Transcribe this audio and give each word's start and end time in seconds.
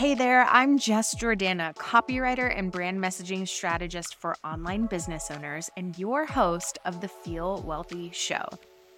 Hey 0.00 0.14
there, 0.14 0.46
I'm 0.48 0.78
Jess 0.78 1.14
Jordana, 1.14 1.74
copywriter 1.76 2.50
and 2.58 2.72
brand 2.72 2.98
messaging 2.98 3.46
strategist 3.46 4.14
for 4.14 4.34
online 4.42 4.86
business 4.86 5.30
owners, 5.30 5.68
and 5.76 5.98
your 5.98 6.24
host 6.24 6.78
of 6.86 7.02
the 7.02 7.08
Feel 7.08 7.60
Wealthy 7.66 8.10
Show, 8.10 8.46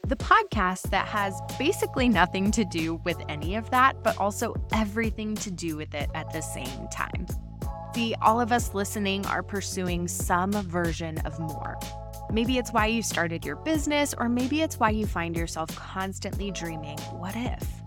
the 0.07 0.15
podcast 0.15 0.91
that 0.91 1.09
has 1.09 1.35
basically 1.59 2.09
nothing 2.09 2.53
to 2.53 2.65
do 2.65 3.01
with 3.05 3.17
any 3.29 3.57
of 3.57 3.69
that, 3.71 4.01
but 4.05 4.17
also 4.19 4.55
everything 4.73 5.35
to 5.35 5.51
do 5.51 5.77
with 5.77 5.93
it 5.93 6.09
at 6.15 6.33
the 6.33 6.41
same 6.41 6.87
time. 6.93 7.27
See, 7.97 8.15
all 8.23 8.41
of 8.41 8.53
us 8.53 8.73
listening 8.73 9.27
are 9.27 9.43
pursuing 9.43 10.07
some 10.07 10.53
version 10.53 11.19
of 11.25 11.37
more. 11.41 11.81
Maybe 12.31 12.59
it's 12.59 12.73
why 12.73 12.87
you 12.87 13.03
started 13.03 13.45
your 13.45 13.57
business, 13.57 14.15
or 14.17 14.29
maybe 14.29 14.63
it's 14.63 14.79
why 14.79 14.91
you 14.91 15.09
find 15.09 15.37
yourself 15.37 15.75
constantly 15.75 16.53
dreaming, 16.53 17.01
what 17.19 17.35
if? 17.35 17.82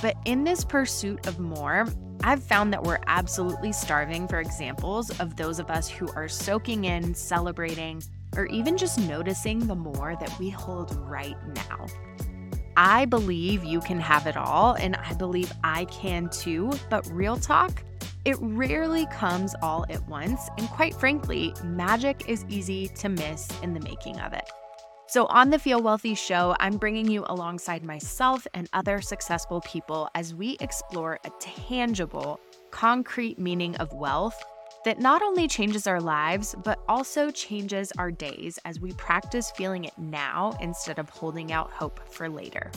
But 0.00 0.16
in 0.24 0.44
this 0.44 0.64
pursuit 0.64 1.26
of 1.26 1.38
more, 1.38 1.86
I've 2.22 2.42
found 2.42 2.72
that 2.72 2.82
we're 2.82 3.00
absolutely 3.06 3.72
starving 3.72 4.28
for 4.28 4.40
examples 4.40 5.18
of 5.20 5.36
those 5.36 5.58
of 5.58 5.70
us 5.70 5.88
who 5.88 6.08
are 6.12 6.28
soaking 6.28 6.84
in, 6.84 7.14
celebrating, 7.14 8.02
or 8.36 8.46
even 8.46 8.76
just 8.76 8.98
noticing 8.98 9.66
the 9.66 9.74
more 9.74 10.16
that 10.20 10.38
we 10.38 10.50
hold 10.50 10.94
right 11.08 11.36
now. 11.54 11.86
I 12.76 13.04
believe 13.04 13.64
you 13.64 13.80
can 13.80 14.00
have 14.00 14.26
it 14.26 14.36
all, 14.36 14.74
and 14.74 14.96
I 14.96 15.14
believe 15.14 15.52
I 15.64 15.86
can 15.86 16.30
too, 16.30 16.72
but 16.88 17.06
real 17.08 17.36
talk, 17.36 17.82
it 18.24 18.36
rarely 18.40 19.06
comes 19.06 19.54
all 19.62 19.86
at 19.88 20.06
once, 20.08 20.48
and 20.58 20.68
quite 20.68 20.94
frankly, 20.94 21.54
magic 21.64 22.28
is 22.28 22.44
easy 22.48 22.88
to 22.88 23.08
miss 23.08 23.48
in 23.62 23.74
the 23.74 23.80
making 23.80 24.20
of 24.20 24.32
it. 24.32 24.48
So, 25.10 25.26
on 25.26 25.50
the 25.50 25.58
Feel 25.58 25.82
Wealthy 25.82 26.14
show, 26.14 26.54
I'm 26.60 26.76
bringing 26.76 27.10
you 27.10 27.24
alongside 27.26 27.82
myself 27.82 28.46
and 28.54 28.68
other 28.72 29.00
successful 29.00 29.60
people 29.62 30.08
as 30.14 30.36
we 30.36 30.56
explore 30.60 31.18
a 31.24 31.30
tangible, 31.40 32.38
concrete 32.70 33.36
meaning 33.36 33.74
of 33.78 33.92
wealth 33.92 34.40
that 34.84 35.00
not 35.00 35.20
only 35.20 35.48
changes 35.48 35.88
our 35.88 36.00
lives, 36.00 36.54
but 36.62 36.78
also 36.88 37.32
changes 37.32 37.90
our 37.98 38.12
days 38.12 38.60
as 38.64 38.78
we 38.78 38.92
practice 38.92 39.50
feeling 39.50 39.82
it 39.82 39.98
now 39.98 40.56
instead 40.60 41.00
of 41.00 41.08
holding 41.08 41.50
out 41.50 41.72
hope 41.72 42.08
for 42.08 42.28
later. 42.28 42.70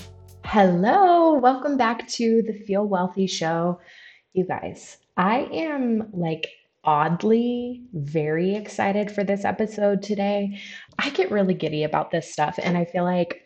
Hello, 0.44 1.38
welcome 1.38 1.78
back 1.78 2.08
to 2.08 2.42
the 2.42 2.64
Feel 2.66 2.88
Wealthy 2.88 3.28
show. 3.28 3.80
You 4.34 4.48
guys, 4.48 4.98
I 5.18 5.42
am 5.52 6.10
like 6.12 6.48
oddly 6.84 7.82
very 7.94 8.56
excited 8.56 9.10
for 9.10 9.24
this 9.24 9.46
episode 9.46 10.02
today. 10.02 10.60
I 11.00 11.10
get 11.10 11.32
really 11.32 11.54
giddy 11.54 11.84
about 11.84 12.12
this 12.12 12.32
stuff, 12.32 12.60
and 12.62 12.78
I 12.78 12.86
feel 12.86 13.04
like 13.04 13.44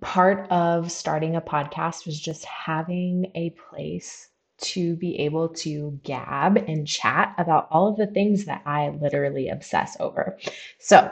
part 0.00 0.50
of 0.50 0.90
starting 0.90 1.36
a 1.36 1.40
podcast 1.40 2.06
was 2.06 2.20
just 2.20 2.44
having 2.44 3.30
a 3.34 3.50
place 3.70 4.28
to 4.58 4.96
be 4.96 5.18
able 5.20 5.50
to 5.50 6.00
gab 6.02 6.56
and 6.56 6.86
chat 6.86 7.34
about 7.38 7.68
all 7.70 7.88
of 7.88 7.96
the 7.96 8.06
things 8.06 8.46
that 8.46 8.62
I 8.64 8.88
literally 8.88 9.48
obsess 9.48 9.96
over. 10.00 10.38
So, 10.78 11.10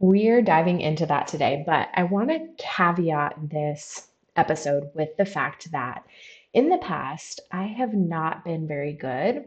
we're 0.00 0.42
diving 0.42 0.80
into 0.80 1.06
that 1.06 1.26
today, 1.26 1.64
but 1.66 1.88
I 1.94 2.04
want 2.04 2.30
to 2.30 2.46
caveat 2.56 3.34
this 3.50 4.08
episode 4.36 4.90
with 4.94 5.16
the 5.16 5.26
fact 5.26 5.72
that 5.72 6.04
in 6.54 6.68
the 6.68 6.78
past, 6.78 7.40
I 7.50 7.64
have 7.64 7.94
not 7.94 8.44
been 8.44 8.68
very 8.68 8.92
good 8.92 9.44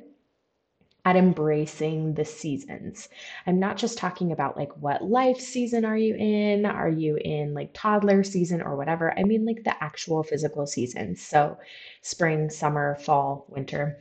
at 1.04 1.16
embracing 1.16 2.14
the 2.14 2.26
seasons. 2.26 3.10
I'm 3.48 3.60
not 3.60 3.78
just 3.78 3.98
talking 3.98 4.32
about 4.32 4.56
like 4.58 4.72
what 4.78 5.04
life 5.04 5.40
season 5.40 5.84
are 5.84 5.98
you 5.98 6.16
in? 6.16 6.66
Are 6.66 6.90
you 6.90 7.18
in 7.18 7.54
like 7.54 7.72
toddler 7.74 8.24
season 8.24 8.62
or 8.62 8.76
whatever? 8.76 9.18
I 9.18 9.24
mean 9.24 9.46
like 9.46 9.64
the 9.64 9.84
actual 9.84 10.24
physical 10.24 10.68
seasons. 10.68 11.22
So 11.22 11.58
spring, 12.02 12.50
summer, 12.50 12.96
fall, 12.96 13.46
winter. 13.50 14.00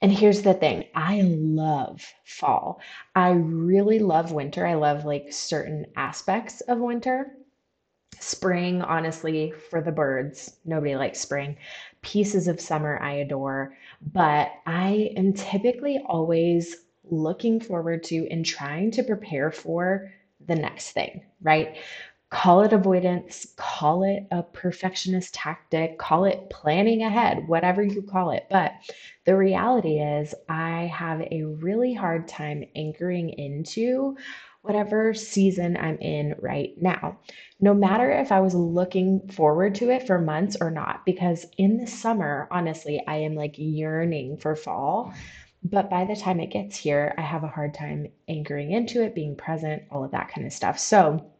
And 0.00 0.10
here's 0.10 0.42
the 0.42 0.54
thing 0.54 0.86
I 0.96 1.22
love 1.22 2.12
fall. 2.24 2.80
I 3.14 3.30
really 3.30 4.00
love 4.00 4.32
winter. 4.32 4.66
I 4.66 4.74
love 4.74 5.04
like 5.04 5.32
certain 5.32 5.86
aspects 5.96 6.60
of 6.62 6.78
winter. 6.78 7.36
Spring, 8.18 8.82
honestly, 8.82 9.52
for 9.70 9.80
the 9.80 9.92
birds, 9.92 10.56
nobody 10.64 10.96
likes 10.96 11.20
spring. 11.20 11.56
Pieces 12.02 12.48
of 12.48 12.60
summer 12.60 12.98
I 13.00 13.12
adore, 13.14 13.76
but 14.12 14.50
I 14.66 15.12
am 15.16 15.32
typically 15.32 15.98
always 16.06 16.76
looking 17.10 17.60
forward 17.60 18.02
to 18.04 18.28
and 18.30 18.44
trying 18.44 18.90
to 18.92 19.02
prepare 19.02 19.50
for 19.50 20.10
the 20.46 20.54
next 20.56 20.92
thing, 20.92 21.22
right? 21.42 21.76
Call 22.30 22.62
it 22.62 22.72
avoidance, 22.72 23.52
call 23.56 24.04
it 24.04 24.26
a 24.30 24.42
perfectionist 24.42 25.34
tactic, 25.34 25.98
call 25.98 26.24
it 26.24 26.48
planning 26.50 27.02
ahead, 27.02 27.46
whatever 27.46 27.82
you 27.82 28.02
call 28.02 28.30
it. 28.30 28.46
But 28.50 28.72
the 29.24 29.36
reality 29.36 30.00
is, 30.00 30.34
I 30.48 30.86
have 30.86 31.20
a 31.20 31.44
really 31.44 31.92
hard 31.92 32.26
time 32.26 32.64
anchoring 32.74 33.30
into 33.30 34.16
whatever 34.62 35.12
season 35.12 35.76
I'm 35.76 35.98
in 35.98 36.36
right 36.40 36.72
now, 36.80 37.18
no 37.60 37.74
matter 37.74 38.10
if 38.10 38.32
I 38.32 38.40
was 38.40 38.54
looking 38.54 39.28
forward 39.28 39.74
to 39.76 39.90
it 39.90 40.06
for 40.06 40.20
months 40.20 40.56
or 40.60 40.70
not. 40.70 41.04
Because 41.04 41.46
in 41.58 41.78
the 41.78 41.86
summer, 41.86 42.48
honestly, 42.50 43.02
I 43.06 43.16
am 43.16 43.34
like 43.34 43.54
yearning 43.58 44.38
for 44.38 44.56
fall. 44.56 45.12
But 45.64 45.90
by 45.90 46.04
the 46.04 46.16
time 46.16 46.40
it 46.40 46.50
gets 46.50 46.76
here, 46.76 47.14
I 47.18 47.22
have 47.22 47.44
a 47.44 47.48
hard 47.48 47.74
time 47.74 48.08
anchoring 48.28 48.72
into 48.72 49.02
it, 49.02 49.14
being 49.14 49.36
present, 49.36 49.84
all 49.90 50.04
of 50.04 50.10
that 50.12 50.28
kind 50.28 50.46
of 50.46 50.52
stuff. 50.52 50.78
So, 50.78 51.30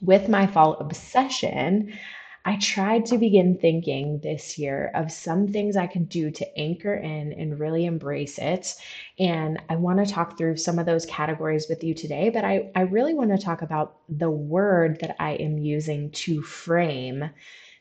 with 0.00 0.28
my 0.28 0.48
fall 0.48 0.74
obsession, 0.74 1.96
I 2.44 2.56
tried 2.56 3.06
to 3.06 3.18
begin 3.18 3.56
thinking 3.56 4.18
this 4.20 4.58
year 4.58 4.90
of 4.94 5.12
some 5.12 5.46
things 5.46 5.76
I 5.76 5.86
could 5.86 6.08
do 6.08 6.30
to 6.32 6.58
anchor 6.58 6.94
in 6.94 7.32
and 7.32 7.60
really 7.60 7.84
embrace 7.84 8.38
it. 8.38 8.74
And 9.18 9.60
I 9.68 9.76
want 9.76 10.04
to 10.04 10.12
talk 10.12 10.36
through 10.36 10.56
some 10.56 10.78
of 10.78 10.86
those 10.86 11.06
categories 11.06 11.66
with 11.68 11.84
you 11.84 11.94
today, 11.94 12.30
but 12.30 12.44
I, 12.44 12.70
I 12.74 12.82
really 12.82 13.14
want 13.14 13.30
to 13.30 13.38
talk 13.38 13.62
about 13.62 13.98
the 14.08 14.30
word 14.30 14.98
that 15.00 15.14
I 15.20 15.32
am 15.34 15.58
using 15.58 16.10
to 16.10 16.42
frame 16.42 17.30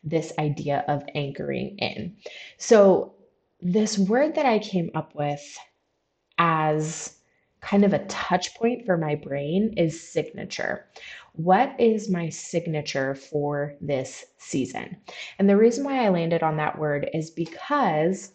this 0.04 0.32
idea 0.38 0.84
of 0.88 1.04
anchoring 1.16 1.78
in. 1.78 2.18
So, 2.58 3.16
this 3.64 4.00
word 4.00 4.34
that 4.36 4.46
I 4.48 4.58
came 4.58 4.90
up 4.96 5.14
with 5.14 5.58
as 6.40 7.16
kind 7.62 7.86
of 7.86 7.94
a 7.94 8.04
touch 8.06 8.56
point 8.56 8.86
for 8.86 8.98
my 8.98 9.14
brain 9.16 9.74
is 9.78 10.12
signature. 10.12 10.88
What 11.34 11.76
is 11.80 12.10
my 12.10 12.30
signature 12.30 13.16
for 13.16 13.76
this 13.82 14.26
season? 14.38 14.98
And 15.40 15.50
the 15.50 15.58
reason 15.58 15.84
why 15.84 16.06
I 16.06 16.10
landed 16.10 16.44
on 16.44 16.58
that 16.58 16.78
word 16.78 17.10
is 17.14 17.32
because 17.32 18.34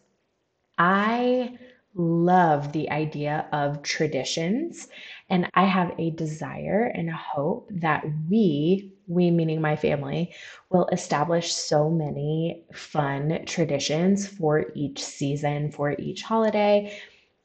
I 0.79 1.59
love 1.95 2.73
the 2.73 2.91
idea 2.91 3.49
of 3.53 3.83
traditions. 3.83 4.89
And 5.31 5.49
I 5.55 5.65
have 5.65 5.93
a 5.99 6.11
desire 6.11 6.93
and 6.95 7.09
a 7.09 7.17
hope 7.17 7.69
that 7.73 8.05
we, 8.29 8.93
we 9.07 9.31
meaning 9.31 9.61
my 9.61 9.77
family, 9.77 10.35
will 10.71 10.87
establish 10.89 11.53
so 11.53 11.91
many 11.91 12.65
fun 12.75 13.45
traditions 13.47 14.27
for 14.27 14.67
each 14.75 15.03
season, 15.03 15.71
for 15.71 15.97
each 15.99 16.23
holiday 16.23 16.99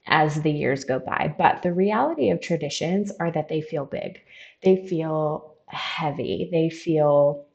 as 0.07 0.41
the 0.41 0.51
years 0.51 0.83
go 0.83 0.99
by. 0.99 1.33
But 1.37 1.61
the 1.61 1.73
reality 1.73 2.29
of 2.29 2.41
traditions 2.41 3.11
are 3.19 3.31
that 3.31 3.47
they 3.47 3.61
feel 3.61 3.85
big, 3.85 4.21
they 4.63 4.85
feel 4.87 5.55
heavy, 5.67 6.49
they 6.51 6.69
feel 6.69 7.45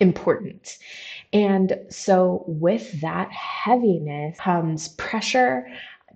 important. 0.00 0.78
And 1.32 1.78
so, 1.88 2.44
with 2.46 3.00
that 3.00 3.30
heaviness 3.32 4.38
comes 4.38 4.88
pressure 4.88 5.66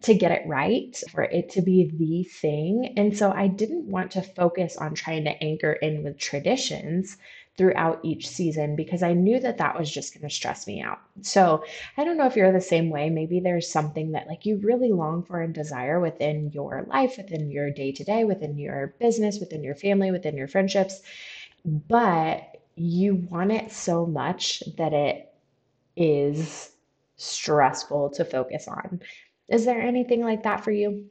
to 0.03 0.15
get 0.15 0.31
it 0.31 0.47
right, 0.47 0.97
for 1.11 1.25
it 1.25 1.49
to 1.51 1.63
be 1.63 1.91
the 1.99 2.25
thing. 2.25 2.95
And 2.97 3.17
so, 3.17 3.33
I 3.33 3.49
didn't 3.49 3.87
want 3.91 4.11
to 4.13 4.23
focus 4.23 4.77
on 4.77 4.95
trying 4.95 5.25
to 5.25 5.43
anchor 5.43 5.73
in 5.73 6.03
with 6.03 6.19
traditions 6.19 7.17
throughout 7.57 8.01
each 8.03 8.29
season 8.29 8.77
because 8.77 9.03
I 9.03 9.15
knew 9.15 9.41
that 9.41 9.59
that 9.59 9.79
was 9.79 9.91
just 9.91 10.13
going 10.13 10.29
to 10.29 10.35
stress 10.35 10.67
me 10.67 10.83
out. 10.83 10.99
So 11.23 11.65
I 11.97 12.05
don't 12.05 12.19
know 12.19 12.27
if 12.27 12.37
you're 12.37 12.53
the 12.53 12.61
same 12.61 12.91
way. 12.91 13.09
Maybe 13.09 13.41
there's 13.41 13.71
something 13.71 14.13
that 14.13 14.27
like 14.27 14.45
you 14.45 14.59
really 14.59 14.93
long 14.93 15.23
for 15.23 15.41
and 15.41 15.55
desire 15.55 15.99
within 15.99 16.51
your 16.53 16.85
life, 16.89 17.17
within 17.17 17.51
your 17.51 17.71
day 17.71 17.93
to 17.93 18.05
day, 18.05 18.25
within 18.25 18.59
your 18.59 18.95
business, 19.01 19.41
within 19.41 19.65
your 19.65 19.75
family, 19.75 20.11
within 20.11 20.37
your 20.37 20.49
friendships, 20.49 21.01
but 21.65 22.61
you 22.77 23.15
want 23.31 23.53
it 23.53 23.73
so 23.73 24.07
much 24.07 24.63
that 24.77 24.93
it 24.93 25.33
is 25.97 26.73
stressful 27.17 28.11
to 28.11 28.25
focus 28.25 28.69
on. 28.69 29.01
Is 29.49 29.65
there 29.65 29.81
anything 29.81 30.23
like 30.23 30.43
that 30.43 30.63
for 30.63 30.71
you? 30.71 31.07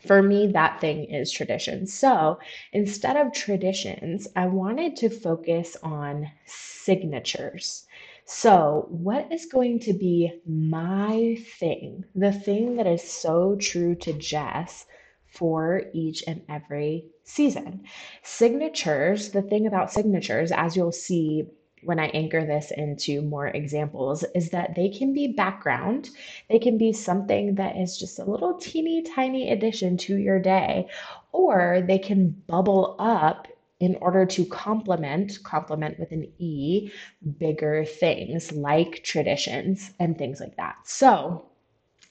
For 0.00 0.22
me, 0.22 0.46
that 0.48 0.80
thing 0.80 1.04
is 1.04 1.30
tradition. 1.30 1.86
So 1.86 2.38
instead 2.72 3.16
of 3.16 3.32
traditions, 3.32 4.26
I 4.34 4.46
wanted 4.46 4.96
to 4.96 5.10
focus 5.10 5.76
on 5.82 6.30
signatures. 6.46 7.86
So, 8.24 8.86
what 8.88 9.32
is 9.32 9.46
going 9.46 9.80
to 9.80 9.92
be 9.92 10.32
my 10.46 11.36
thing, 11.58 12.04
the 12.14 12.32
thing 12.32 12.76
that 12.76 12.86
is 12.86 13.02
so 13.02 13.56
true 13.56 13.94
to 13.96 14.12
Jess 14.12 14.86
for 15.26 15.82
each 15.92 16.22
and 16.26 16.42
every 16.48 17.06
season? 17.24 17.82
Signatures, 18.22 19.30
the 19.30 19.42
thing 19.42 19.66
about 19.66 19.92
signatures, 19.92 20.52
as 20.52 20.76
you'll 20.76 20.92
see 20.92 21.48
when 21.82 21.98
I 21.98 22.06
anchor 22.08 22.44
this 22.44 22.70
into 22.70 23.22
more 23.22 23.48
examples 23.48 24.24
is 24.34 24.50
that 24.50 24.74
they 24.74 24.88
can 24.88 25.12
be 25.12 25.28
background. 25.28 26.10
They 26.48 26.58
can 26.58 26.78
be 26.78 26.92
something 26.92 27.54
that 27.56 27.76
is 27.76 27.98
just 27.98 28.18
a 28.18 28.24
little 28.24 28.54
teeny 28.54 29.02
tiny 29.02 29.50
addition 29.50 29.96
to 29.98 30.16
your 30.16 30.38
day, 30.38 30.88
or 31.32 31.82
they 31.86 31.98
can 31.98 32.30
bubble 32.46 32.96
up 32.98 33.48
in 33.80 33.96
order 33.96 34.26
to 34.26 34.44
complement, 34.44 35.42
complement 35.42 35.98
with 35.98 36.12
an 36.12 36.30
E, 36.38 36.90
bigger 37.38 37.84
things 37.84 38.52
like 38.52 39.02
traditions 39.02 39.92
and 39.98 40.18
things 40.18 40.38
like 40.38 40.56
that. 40.56 40.76
So, 40.84 41.46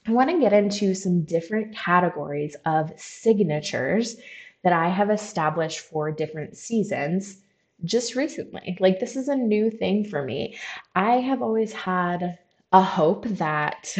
I 0.06 0.12
want 0.12 0.30
to 0.30 0.40
get 0.40 0.52
into 0.52 0.94
some 0.94 1.22
different 1.22 1.76
categories 1.76 2.56
of 2.64 2.92
signatures 2.96 4.16
that 4.64 4.72
I 4.72 4.88
have 4.88 5.10
established 5.10 5.80
for 5.80 6.10
different 6.10 6.56
seasons 6.56 7.42
just 7.84 8.14
recently. 8.16 8.76
Like, 8.80 9.00
this 9.00 9.16
is 9.16 9.28
a 9.28 9.36
new 9.36 9.70
thing 9.70 10.04
for 10.04 10.22
me. 10.22 10.58
I 10.94 11.16
have 11.16 11.42
always 11.42 11.72
had 11.72 12.38
a 12.72 12.82
hope 12.82 13.26
that, 13.26 13.94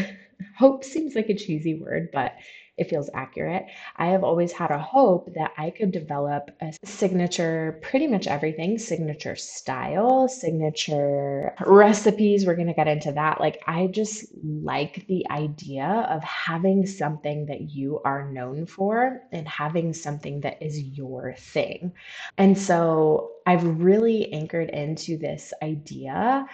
hope 0.57 0.85
seems 0.85 1.15
like 1.15 1.29
a 1.29 1.35
cheesy 1.35 1.75
word, 1.75 2.09
but 2.13 2.35
it 2.81 2.89
feels 2.89 3.11
accurate. 3.13 3.67
I 3.97 4.07
have 4.07 4.25
always 4.25 4.53
had 4.53 4.71
a 4.71 4.79
hope 4.79 5.35
that 5.35 5.53
I 5.59 5.69
could 5.69 5.93
develop 5.93 6.51
a 6.63 6.73
signature, 6.83 7.79
pretty 7.83 8.07
much 8.07 8.27
everything, 8.27 8.79
signature 8.79 9.37
style, 9.37 10.29
signature 10.29 11.55
recipes. 11.67 12.47
We're 12.47 12.55
going 12.55 12.69
to 12.69 12.73
get 12.73 12.89
into 12.89 13.13
that. 13.13 13.39
Like, 13.39 13.63
I 13.67 13.89
just 13.89 14.25
like 14.43 15.07
the 15.09 15.27
idea 15.31 16.07
of 16.09 16.25
having 16.25 16.87
something 16.87 17.45
that 17.47 17.71
you 17.71 18.01
are 18.07 18.33
known 18.33 18.65
for 18.65 19.21
and 19.31 19.47
having 19.47 19.93
something 19.93 20.41
that 20.41 20.63
is 20.63 20.81
your 20.81 21.35
thing. 21.35 21.93
And 22.39 22.57
so 22.57 23.33
I've 23.47 23.83
really 23.83 24.33
anchored 24.33 24.71
into 24.71 25.19
this 25.19 25.53
idea 25.63 26.47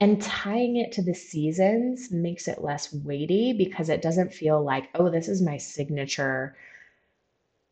and 0.00 0.20
tying 0.20 0.76
it 0.76 0.92
to 0.92 1.02
the 1.02 1.14
seasons 1.14 2.10
makes 2.10 2.48
it 2.48 2.62
less 2.62 2.92
weighty 2.92 3.52
because 3.52 3.88
it 3.88 4.02
doesn't 4.02 4.34
feel 4.34 4.62
like, 4.62 4.88
oh, 4.94 5.08
this 5.10 5.28
is 5.28 5.40
my 5.40 5.56
signature 5.56 6.56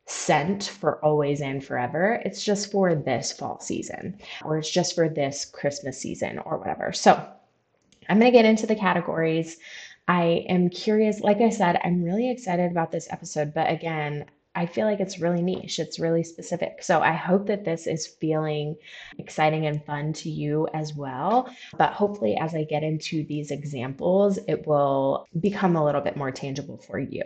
scent 0.06 0.65
for 0.65 1.03
always 1.05 1.41
and 1.41 1.65
forever. 1.65 2.23
It's 2.25 2.44
just 2.44 2.71
for 2.71 2.94
this 2.94 3.32
fall 3.32 3.61
season 3.61 4.19
or 4.43 4.59
it's 4.59 4.71
just 4.71 4.94
for 4.94 5.09
this 5.09 5.44
Christmas 5.44 5.99
season 5.99 6.38
or 6.41 6.59
whatever. 6.59 6.93
So 6.93 7.12
I'm 8.09 8.19
going 8.19 8.32
to 8.32 8.37
get 8.37 8.44
into 8.44 8.67
the 8.67 8.76
categories. 8.76 9.59
I 10.09 10.44
am 10.49 10.69
curious. 10.69 11.21
Like 11.21 11.41
I 11.41 11.49
said, 11.49 11.81
I'm 11.85 12.03
really 12.03 12.31
excited 12.31 12.71
about 12.71 12.93
this 12.93 13.09
episode. 13.11 13.55
But 13.55 13.71
again, 13.71 14.26
I 14.55 14.67
feel 14.67 14.87
like 14.87 15.01
it's 15.01 15.19
really 15.19 15.43
niche, 15.43 15.79
it's 15.79 15.99
really 15.99 16.23
specific. 16.23 16.83
So 16.83 17.01
I 17.01 17.12
hope 17.12 17.47
that 17.47 17.65
this 17.65 17.87
is 17.87 18.06
feeling 18.06 18.77
exciting 19.19 19.67
and 19.67 19.85
fun 19.85 20.12
to 20.15 20.31
you 20.31 20.69
as 20.73 20.95
well. 20.95 21.49
But 21.77 21.93
hopefully, 21.93 22.37
as 22.37 22.55
I 22.55 22.65
get 22.65 22.85
into 22.85 23.25
these 23.25 23.51
examples, 23.51 24.39
it 24.47 24.67
will 24.67 25.27
become 25.41 25.75
a 25.77 25.85
little 25.85 26.01
bit 26.01 26.17
more 26.17 26.31
tangible 26.31 26.79
for 26.79 26.99
you. 26.99 27.23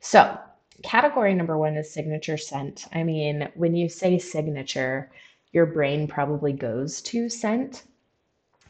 So, 0.00 0.38
category 0.82 1.34
number 1.34 1.58
one 1.58 1.76
is 1.76 1.92
signature 1.92 2.38
scent. 2.38 2.86
I 2.92 3.02
mean, 3.02 3.48
when 3.54 3.76
you 3.76 3.88
say 3.88 4.18
signature, 4.18 5.10
your 5.52 5.66
brain 5.66 6.08
probably 6.08 6.52
goes 6.52 7.02
to 7.02 7.28
scent. 7.28 7.84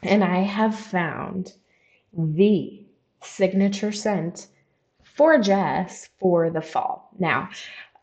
And 0.01 0.23
I 0.23 0.39
have 0.39 0.77
found 0.77 1.53
the 2.13 2.85
signature 3.21 3.93
scent 3.93 4.47
for 5.03 5.37
Jess 5.37 6.09
for 6.19 6.49
the 6.49 6.61
fall. 6.61 7.09
Now, 7.19 7.49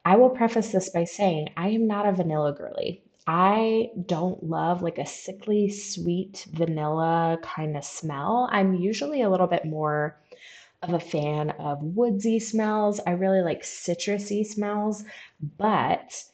I 0.05 0.17
will 0.17 0.31
preface 0.31 0.73
this 0.73 0.88
by 0.91 1.05
saying 1.05 1.49
I 1.56 1.69
am 1.69 1.87
not 1.87 2.06
a 2.06 2.12
vanilla 2.12 2.52
girly. 2.52 3.02
I 3.26 3.91
don't 4.06 4.43
love 4.43 4.82
like 4.82 4.99
a 4.99 5.06
sickly 5.06 5.70
sweet 5.70 6.47
vanilla 6.52 7.38
kind 7.43 7.76
of 7.76 7.85
smell. 7.85 8.49
I'm 8.50 8.75
usually 8.75 9.23
a 9.23 9.31
little 9.31 9.47
bit 9.47 9.64
more 9.64 10.19
of 10.82 10.93
a 10.94 11.00
fan 11.00 11.50
of 11.50 11.82
woodsy 11.82 12.38
smells. 12.38 13.00
I 13.06 13.12
really 13.12 13.43
like 13.43 13.62
citrusy 13.62 14.44
smells, 14.44 15.05
but 15.58 16.25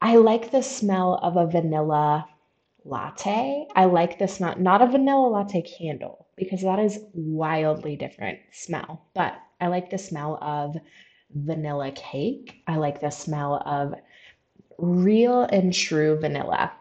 I 0.00 0.16
like 0.16 0.50
the 0.50 0.62
smell 0.62 1.14
of 1.22 1.36
a 1.36 1.46
vanilla 1.46 2.26
latte. 2.84 3.66
I 3.74 3.84
like 3.84 4.18
the 4.18 4.28
smell, 4.28 4.56
not 4.58 4.80
a 4.82 4.86
vanilla 4.86 5.28
latte 5.28 5.62
candle, 5.62 6.26
because 6.36 6.62
that 6.62 6.78
is 6.78 7.00
wildly 7.12 7.96
different 7.96 8.38
smell, 8.52 9.02
but 9.14 9.34
I 9.60 9.66
like 9.68 9.90
the 9.90 9.98
smell 9.98 10.38
of 10.42 10.76
vanilla 11.44 11.90
cake. 11.92 12.62
I 12.66 12.76
like 12.76 13.00
the 13.00 13.10
smell 13.10 13.62
of 13.66 13.94
real 14.78 15.42
and 15.42 15.72
true 15.72 16.18
vanilla. 16.18 16.72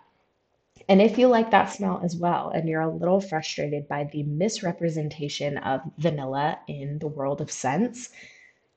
And 0.88 1.02
if 1.02 1.18
you 1.18 1.28
like 1.28 1.52
that 1.52 1.72
smell 1.72 2.02
as 2.04 2.16
well, 2.16 2.50
and 2.50 2.70
you're 2.70 2.82
a 2.82 2.94
little 2.94 3.20
frustrated 3.20 3.88
by 3.88 4.04
the 4.12 4.24
misrepresentation 4.24 5.58
of 5.58 5.82
vanilla 5.98 6.60
in 6.68 7.00
the 7.00 7.08
world 7.08 7.42
of 7.42 7.52
scents, 7.52 8.10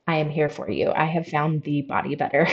I 0.07 0.15
am 0.17 0.29
here 0.29 0.49
for 0.49 0.69
you. 0.71 0.91
I 0.91 1.05
have 1.05 1.27
found 1.27 1.61
the 1.63 1.83
body 1.83 2.15
butter. 2.15 2.47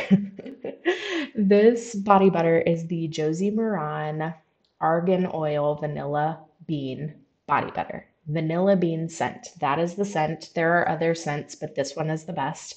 this 1.34 1.94
body 1.94 2.28
butter 2.28 2.58
is 2.58 2.86
the 2.86 3.08
Josie 3.08 3.50
Maran 3.50 4.34
Argan 4.78 5.26
Oil 5.32 5.76
Vanilla 5.76 6.40
Bean 6.66 7.14
Body 7.46 7.70
Butter 7.70 8.06
vanilla 8.26 8.76
bean 8.76 9.08
scent. 9.08 9.48
That 9.60 9.78
is 9.78 9.94
the 9.94 10.04
scent. 10.04 10.50
There 10.54 10.78
are 10.78 10.88
other 10.88 11.14
scents, 11.14 11.54
but 11.54 11.74
this 11.74 11.94
one 11.94 12.10
is 12.10 12.24
the 12.24 12.32
best. 12.32 12.76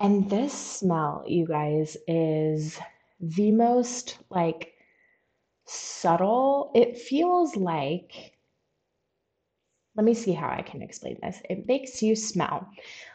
And 0.00 0.28
this 0.28 0.52
smell, 0.52 1.24
you 1.26 1.46
guys, 1.46 1.96
is 2.06 2.78
the 3.20 3.52
most 3.52 4.18
like 4.30 4.74
subtle. 5.66 6.70
It 6.74 6.98
feels 6.98 7.56
like, 7.56 8.32
let 9.94 10.04
me 10.04 10.14
see 10.14 10.32
how 10.32 10.48
I 10.48 10.62
can 10.62 10.82
explain 10.82 11.18
this. 11.22 11.40
It 11.48 11.66
makes 11.66 12.02
you 12.02 12.14
smell 12.14 12.68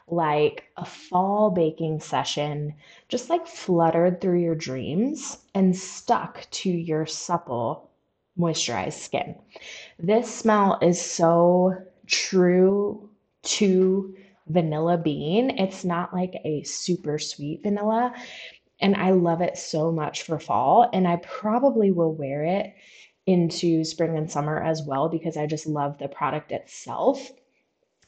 like 0.08 0.66
a 0.78 0.86
fall 0.86 1.50
baking 1.50 2.00
session, 2.00 2.76
just 3.08 3.30
like 3.30 3.48
fluttered 3.48 4.20
through 4.20 4.42
your 4.42 4.56
dreams 4.56 5.40
and 5.54 5.76
stuck 5.76 6.46
to 6.52 6.70
your 6.70 7.06
supple 7.06 7.90
moisturized 8.38 8.94
skin. 8.94 9.36
This 10.00 10.34
smell 10.34 10.80
is 10.82 11.00
so 11.00 11.76
true 12.08 13.10
to 13.44 14.16
vanilla 14.48 14.98
bean. 14.98 15.58
It's 15.58 15.86
not 15.86 16.14
like 16.14 16.36
a 16.44 16.64
super 16.64 17.20
sweet 17.20 17.64
vanilla. 17.64 18.14
And 18.80 18.96
I 18.96 19.12
love 19.12 19.42
it 19.42 19.58
so 19.58 19.92
much 19.92 20.24
for 20.24 20.40
fall. 20.40 20.90
And 20.94 21.08
I 21.08 21.18
probably 21.18 21.92
will 21.92 22.14
wear 22.14 22.44
it 22.44 22.74
into 23.26 23.84
spring 23.86 24.18
and 24.18 24.30
summer 24.30 24.62
as 24.62 24.82
well 24.84 25.08
because 25.08 25.38
I 25.38 25.46
just 25.46 25.66
love 25.66 25.98
the 25.98 26.10
product 26.10 26.52
itself. 26.52 27.32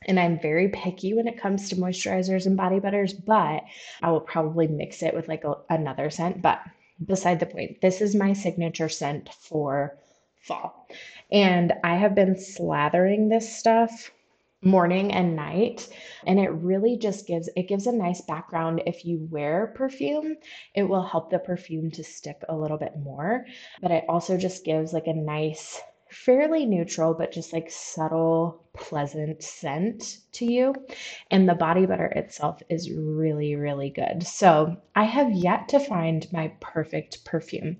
And 0.07 0.19
I'm 0.19 0.39
very 0.39 0.69
picky 0.69 1.13
when 1.13 1.27
it 1.27 1.39
comes 1.39 1.69
to 1.69 1.77
moisturizers 1.77 2.45
and 2.45 2.57
body 2.57 2.79
butters, 2.79 3.13
but 3.13 3.63
I 4.01 4.12
will 4.12 4.20
probably 4.20 4.67
mix 4.67 5.01
it 5.01 5.15
with 5.15 5.27
like 5.27 5.44
a, 5.46 5.55
another 5.70 6.10
scent. 6.10 6.41
But 6.41 6.60
beside 7.03 7.39
the 7.39 7.46
point, 7.46 7.82
this 7.82 8.01
is 8.01 8.13
my 8.13 8.34
signature 8.34 8.89
scent 8.89 9.29
for 9.34 9.98
fall. 10.45 10.87
And 11.31 11.73
I 11.83 11.95
have 11.95 12.15
been 12.15 12.35
slathering 12.35 13.29
this 13.29 13.57
stuff 13.57 14.11
morning 14.61 15.11
and 15.11 15.35
night 15.35 15.87
and 16.25 16.39
it 16.39 16.49
really 16.49 16.97
just 16.97 17.27
gives 17.27 17.47
it 17.55 17.67
gives 17.67 17.85
a 17.85 17.91
nice 17.91 18.21
background 18.21 18.81
if 18.87 19.05
you 19.05 19.27
wear 19.29 19.71
perfume 19.75 20.35
it 20.73 20.81
will 20.81 21.03
help 21.03 21.29
the 21.29 21.37
perfume 21.37 21.91
to 21.91 22.03
stick 22.03 22.41
a 22.49 22.55
little 22.55 22.77
bit 22.77 22.93
more 22.97 23.45
but 23.79 23.91
it 23.91 24.03
also 24.09 24.37
just 24.37 24.65
gives 24.65 24.91
like 24.91 25.05
a 25.05 25.13
nice 25.13 25.81
fairly 26.15 26.65
neutral, 26.65 27.13
but 27.13 27.31
just 27.31 27.51
like 27.51 27.69
subtle, 27.69 28.63
pleasant 28.74 29.43
scent 29.43 30.19
to 30.31 30.45
you. 30.45 30.74
And 31.29 31.48
the 31.48 31.53
body 31.53 31.86
butter 31.86 32.05
itself 32.05 32.62
is 32.69 32.89
really, 32.89 33.55
really 33.55 33.89
good. 33.89 34.24
So 34.24 34.77
I 34.95 35.03
have 35.03 35.31
yet 35.31 35.67
to 35.69 35.79
find 35.79 36.25
my 36.31 36.53
perfect 36.62 37.25
perfume. 37.25 37.77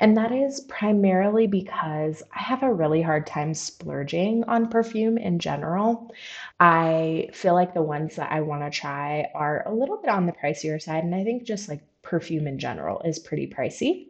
And 0.00 0.16
that 0.16 0.32
is 0.32 0.60
primarily 0.68 1.46
because 1.46 2.22
I 2.36 2.40
have 2.40 2.62
a 2.62 2.72
really 2.72 3.00
hard 3.00 3.26
time 3.26 3.54
splurging 3.54 4.44
on 4.44 4.68
perfume 4.68 5.16
in 5.16 5.38
general. 5.38 6.14
I 6.60 7.30
feel 7.32 7.54
like 7.54 7.72
the 7.72 7.82
ones 7.82 8.16
that 8.16 8.30
I 8.30 8.42
want 8.42 8.62
to 8.62 8.78
try 8.78 9.28
are 9.34 9.66
a 9.66 9.74
little 9.74 9.96
bit 9.96 10.10
on 10.10 10.26
the 10.26 10.32
pricier 10.32 10.80
side. 10.80 11.04
And 11.04 11.14
I 11.14 11.24
think 11.24 11.44
just 11.44 11.68
like 11.68 11.80
perfume 12.02 12.46
in 12.46 12.58
general 12.58 13.00
is 13.00 13.18
pretty 13.18 13.46
pricey. 13.46 14.08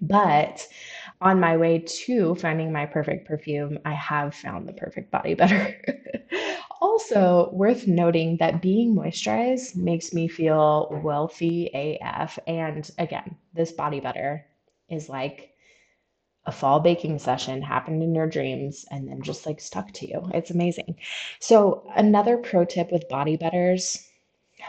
But 0.00 0.66
on 1.20 1.38
my 1.38 1.56
way 1.56 1.80
to 1.80 2.34
finding 2.36 2.72
my 2.72 2.86
perfect 2.86 3.26
perfume, 3.26 3.78
I 3.84 3.92
have 3.92 4.34
found 4.34 4.68
the 4.68 4.72
perfect 4.72 5.10
body 5.10 5.34
butter. 5.34 5.76
also, 6.80 7.50
worth 7.52 7.86
noting 7.86 8.38
that 8.38 8.62
being 8.62 8.94
moisturized 8.94 9.76
makes 9.76 10.14
me 10.14 10.28
feel 10.28 10.88
wealthy 11.02 11.98
AF. 12.00 12.38
And 12.46 12.90
again, 12.98 13.36
this 13.52 13.72
body 13.72 14.00
butter 14.00 14.46
is 14.88 15.08
like 15.08 15.50
a 16.46 16.52
fall 16.52 16.80
baking 16.80 17.18
session 17.18 17.60
happened 17.60 18.02
in 18.02 18.14
your 18.14 18.26
dreams 18.26 18.86
and 18.90 19.06
then 19.06 19.20
just 19.20 19.44
like 19.44 19.60
stuck 19.60 19.92
to 19.92 20.08
you. 20.08 20.30
It's 20.32 20.50
amazing. 20.50 20.96
So, 21.38 21.90
another 21.94 22.38
pro 22.38 22.64
tip 22.64 22.90
with 22.90 23.08
body 23.10 23.36
butters 23.36 24.06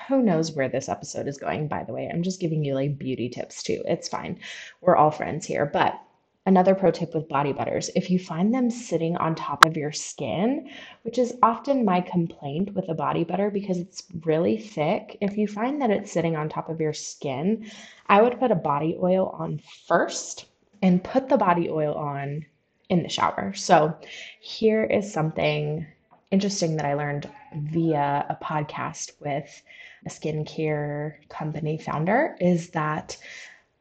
who 0.08 0.22
knows 0.22 0.52
where 0.52 0.70
this 0.70 0.90
episode 0.90 1.28
is 1.28 1.38
going, 1.38 1.68
by 1.68 1.84
the 1.84 1.94
way. 1.94 2.10
I'm 2.12 2.24
just 2.24 2.40
giving 2.42 2.64
you 2.64 2.76
like 2.76 2.98
beauty 2.98 3.30
tips 3.30 3.64
too. 3.64 3.82
It's 3.86 4.08
fine. 4.08 4.40
We're 4.82 4.96
all 4.96 5.12
friends 5.12 5.46
here. 5.46 5.66
But 5.66 6.00
Another 6.46 6.74
pro 6.74 6.90
tip 6.90 7.14
with 7.14 7.30
body 7.30 7.54
butters 7.54 7.92
if 7.96 8.10
you 8.10 8.18
find 8.18 8.52
them 8.52 8.72
sitting 8.72 9.16
on 9.18 9.36
top 9.36 9.64
of 9.64 9.78
your 9.78 9.92
skin, 9.92 10.72
which 11.04 11.20
is 11.20 11.38
often 11.44 11.86
my 11.86 12.02
complaint 12.02 12.74
with 12.74 12.90
a 12.90 12.96
body 12.96 13.24
butter 13.24 13.52
because 13.52 13.78
it's 13.78 14.04
really 14.26 14.58
thick, 14.58 15.18
if 15.22 15.38
you 15.38 15.48
find 15.48 15.80
that 15.82 15.92
it's 15.92 16.12
sitting 16.12 16.36
on 16.36 16.50
top 16.50 16.68
of 16.68 16.82
your 16.82 16.94
skin, 16.94 17.70
I 18.08 18.24
would 18.24 18.40
put 18.40 18.50
a 18.50 18.56
body 18.56 18.98
oil 19.00 19.36
on 19.38 19.62
first 19.88 20.46
and 20.82 21.04
put 21.04 21.30
the 21.30 21.38
body 21.38 21.70
oil 21.70 21.94
on 21.94 22.46
in 22.90 23.04
the 23.04 23.10
shower. 23.10 23.54
So, 23.54 23.96
here 24.40 24.84
is 24.84 25.14
something 25.14 25.86
interesting 26.32 26.76
that 26.78 26.86
I 26.86 26.96
learned 26.96 27.30
via 27.56 28.26
a 28.30 28.44
podcast 28.44 29.12
with 29.20 29.62
a 30.06 30.10
skincare 30.10 31.28
company 31.30 31.78
founder 31.78 32.36
is 32.40 32.72
that 32.72 33.18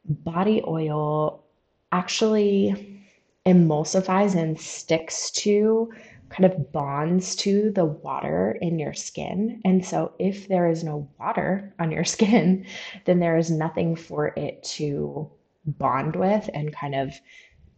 body 0.04 0.62
oil 0.66 1.44
actually 1.92 3.02
emulsifies 3.46 4.34
and 4.34 4.58
sticks 4.58 5.30
to 5.30 5.90
kind 6.28 6.44
of 6.44 6.72
bonds 6.72 7.34
to 7.34 7.72
the 7.72 7.84
water 7.84 8.56
in 8.60 8.78
your 8.78 8.94
skin. 8.94 9.60
And 9.64 9.84
so 9.84 10.12
if 10.18 10.46
there 10.46 10.68
is 10.68 10.84
no 10.84 11.08
water 11.18 11.74
on 11.78 11.90
your 11.90 12.04
skin, 12.14 12.66
then 13.04 13.18
there 13.18 13.36
is 13.36 13.50
nothing 13.50 13.96
for 13.96 14.28
it 14.36 14.62
to 14.62 15.30
bond 15.66 16.16
with 16.16 16.48
and 16.54 16.72
kind 16.72 16.94
of 16.94 17.12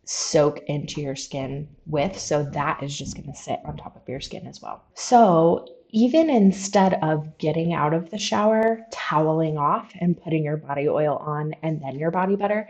soak 0.05 0.61
into 0.67 1.01
your 1.01 1.17
skin 1.17 1.69
with. 1.87 2.19
So 2.19 2.45
that 2.53 2.83
is 2.83 2.97
just 2.97 3.17
going 3.17 3.33
to 3.33 3.39
sit 3.39 3.61
on 3.65 3.77
top 3.77 3.97
of 3.97 4.09
your 4.09 4.21
skin 4.21 4.47
as 4.47 4.61
well. 4.61 4.85
So 4.95 5.67
even 5.91 6.29
instead 6.31 6.95
of 7.03 7.39
getting 7.39 7.73
out 7.73 7.95
of 7.95 8.11
the 8.11 8.19
shower, 8.19 8.81
toweling 8.91 9.59
off 9.59 9.93
and 10.01 10.21
putting 10.21 10.45
your 10.45 10.57
body 10.57 10.89
oil 10.89 11.17
on 11.17 11.55
and 11.63 11.81
then 11.83 11.99
your 11.99 12.11
body 12.11 12.35
butter, 12.35 12.69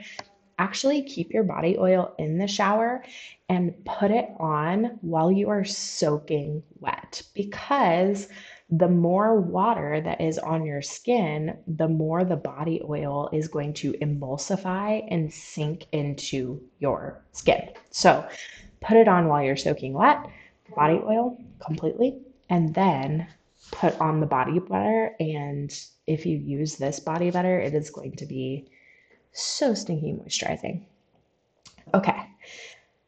actually 0.58 1.02
keep 1.02 1.32
your 1.32 1.44
body 1.44 1.76
oil 1.78 2.14
in 2.18 2.38
the 2.38 2.46
shower 2.46 3.04
and 3.48 3.74
put 3.84 4.10
it 4.10 4.28
on 4.38 4.98
while 5.00 5.30
you 5.30 5.48
are 5.48 5.64
soaking 5.64 6.62
wet 6.80 7.22
because 7.34 8.28
the 8.70 8.88
more 8.88 9.38
water 9.38 10.00
that 10.00 10.20
is 10.20 10.38
on 10.38 10.64
your 10.64 10.80
skin, 10.80 11.58
the 11.66 11.88
more 11.88 12.24
the 12.24 12.36
body 12.36 12.80
oil 12.88 13.28
is 13.30 13.46
going 13.46 13.74
to 13.74 13.92
emulsify 13.94 15.06
and 15.10 15.32
sink 15.32 15.86
into 15.92 16.58
your 16.78 17.22
skin. 17.32 17.68
So 17.90 18.26
put 18.80 18.96
it 18.96 19.08
on 19.08 19.28
while 19.28 19.42
you're 19.44 19.56
soaking 19.56 19.92
wet, 19.92 20.26
body 20.74 21.00
oil 21.04 21.38
completely, 21.64 22.18
and 22.48 22.74
then 22.74 23.26
put 23.72 23.98
on 24.00 24.20
the 24.20 24.26
body 24.26 24.58
butter. 24.58 25.14
And 25.20 25.70
if 26.06 26.24
you 26.24 26.38
use 26.38 26.76
this 26.76 26.98
body 26.98 27.30
butter, 27.30 27.60
it 27.60 27.74
is 27.74 27.90
going 27.90 28.16
to 28.16 28.26
be 28.26 28.70
so 29.32 29.74
stinky 29.74 30.12
moisturizing. 30.12 30.82
Okay, 31.94 32.22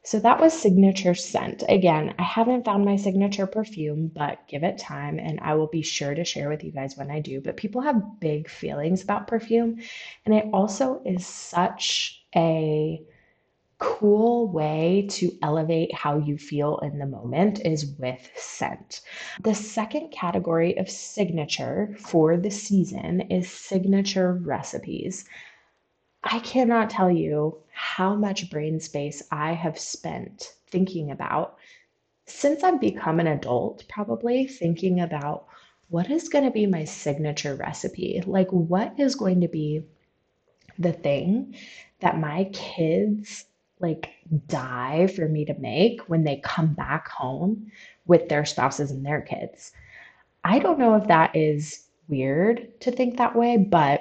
so 0.02 0.18
that 0.18 0.40
was 0.40 0.52
signature 0.52 1.14
scent. 1.14 1.64
Again, 1.68 2.14
I 2.18 2.22
haven't 2.22 2.64
found 2.66 2.84
my 2.84 2.96
signature 2.96 3.46
perfume, 3.46 4.08
but 4.14 4.46
give 4.48 4.62
it 4.62 4.76
time 4.76 5.18
and 5.18 5.40
I 5.40 5.54
will 5.54 5.68
be 5.68 5.80
sure 5.80 6.14
to 6.14 6.24
share 6.24 6.50
with 6.50 6.62
you 6.62 6.72
guys 6.72 6.96
when 6.96 7.10
I 7.10 7.20
do. 7.20 7.40
But 7.40 7.56
people 7.56 7.80
have 7.80 8.20
big 8.20 8.50
feelings 8.50 9.02
about 9.02 9.26
perfume, 9.26 9.78
and 10.26 10.34
it 10.34 10.46
also 10.52 11.00
is 11.06 11.26
such 11.26 12.22
a 12.36 13.02
cool 13.78 14.48
way 14.48 15.06
to 15.10 15.32
elevate 15.42 15.94
how 15.94 16.18
you 16.18 16.38
feel 16.38 16.78
in 16.78 16.98
the 16.98 17.06
moment 17.06 17.60
is 17.64 17.94
with 17.98 18.30
scent. 18.36 19.00
The 19.42 19.54
second 19.54 20.10
category 20.10 20.76
of 20.78 20.88
signature 20.88 21.96
for 21.98 22.36
the 22.36 22.50
season 22.50 23.22
is 23.30 23.50
signature 23.50 24.34
recipes. 24.34 25.24
I 26.24 26.38
cannot 26.38 26.88
tell 26.88 27.10
you 27.10 27.58
how 27.72 28.14
much 28.14 28.50
brain 28.50 28.80
space 28.80 29.22
I 29.30 29.52
have 29.52 29.78
spent 29.78 30.54
thinking 30.68 31.10
about 31.10 31.56
since 32.26 32.64
I've 32.64 32.80
become 32.80 33.20
an 33.20 33.26
adult, 33.26 33.84
probably 33.88 34.46
thinking 34.46 35.00
about 35.00 35.46
what 35.90 36.10
is 36.10 36.30
going 36.30 36.44
to 36.44 36.50
be 36.50 36.66
my 36.66 36.84
signature 36.84 37.54
recipe? 37.54 38.22
Like, 38.26 38.48
what 38.50 38.98
is 38.98 39.14
going 39.14 39.42
to 39.42 39.48
be 39.48 39.84
the 40.78 40.92
thing 40.92 41.54
that 42.00 42.18
my 42.18 42.44
kids 42.52 43.44
like 43.80 44.08
die 44.46 45.06
for 45.08 45.28
me 45.28 45.44
to 45.44 45.54
make 45.58 46.00
when 46.08 46.24
they 46.24 46.36
come 46.38 46.72
back 46.72 47.08
home 47.08 47.70
with 48.06 48.30
their 48.30 48.46
spouses 48.46 48.90
and 48.90 49.04
their 49.04 49.20
kids? 49.20 49.72
I 50.42 50.58
don't 50.58 50.78
know 50.78 50.94
if 50.96 51.06
that 51.08 51.36
is 51.36 51.84
weird 52.08 52.80
to 52.80 52.90
think 52.90 53.18
that 53.18 53.36
way, 53.36 53.58
but 53.58 54.00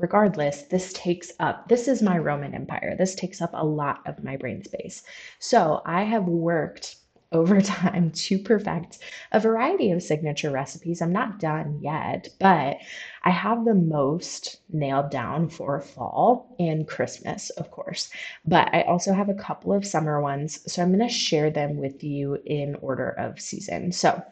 regardless, 0.00 0.62
this 0.62 0.92
takes 0.92 1.30
up, 1.38 1.68
this 1.68 1.86
is 1.86 2.02
my 2.02 2.18
Roman 2.18 2.54
Empire. 2.54 2.96
This 2.98 3.14
takes 3.14 3.40
up 3.40 3.50
a 3.52 3.64
lot 3.64 4.00
of 4.06 4.24
my 4.24 4.36
brain 4.36 4.64
space. 4.64 5.02
So 5.38 5.82
I 5.84 6.02
have 6.02 6.24
worked 6.24 6.96
over 7.32 7.60
time 7.62 8.10
to 8.12 8.38
perfect 8.38 8.98
a 9.32 9.40
variety 9.40 9.90
of 9.92 10.02
signature 10.02 10.50
recipes. 10.50 11.00
I'm 11.02 11.12
not 11.12 11.38
done 11.38 11.78
yet, 11.80 12.28
but 12.38 12.78
I 13.24 13.30
have 13.30 13.64
the 13.64 13.74
most 13.74 14.58
nailed 14.72 15.10
down 15.10 15.48
for 15.48 15.80
fall 15.80 16.54
and 16.58 16.86
Christmas, 16.86 17.50
of 17.50 17.70
course. 17.70 18.10
But 18.44 18.74
I 18.74 18.82
also 18.82 19.12
have 19.12 19.28
a 19.28 19.34
couple 19.34 19.72
of 19.72 19.86
summer 19.86 20.20
ones, 20.20 20.60
so 20.70 20.82
I'm 20.82 20.88
going 20.94 21.00
to 21.06 21.08
share 21.14 21.50
them 21.50 21.76
with 21.78 22.02
you 22.04 22.38
in 22.44 22.74
order 22.76 23.10
of 23.10 23.40
season. 23.40 23.92
So, 23.92 24.22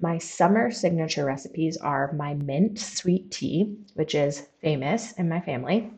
my 0.00 0.18
summer 0.18 0.70
signature 0.70 1.24
recipes 1.24 1.76
are 1.76 2.12
my 2.12 2.34
mint 2.34 2.78
sweet 2.78 3.30
tea, 3.30 3.76
which 3.94 4.14
is 4.14 4.48
famous 4.60 5.12
in 5.12 5.28
my 5.28 5.40
family. 5.40 5.90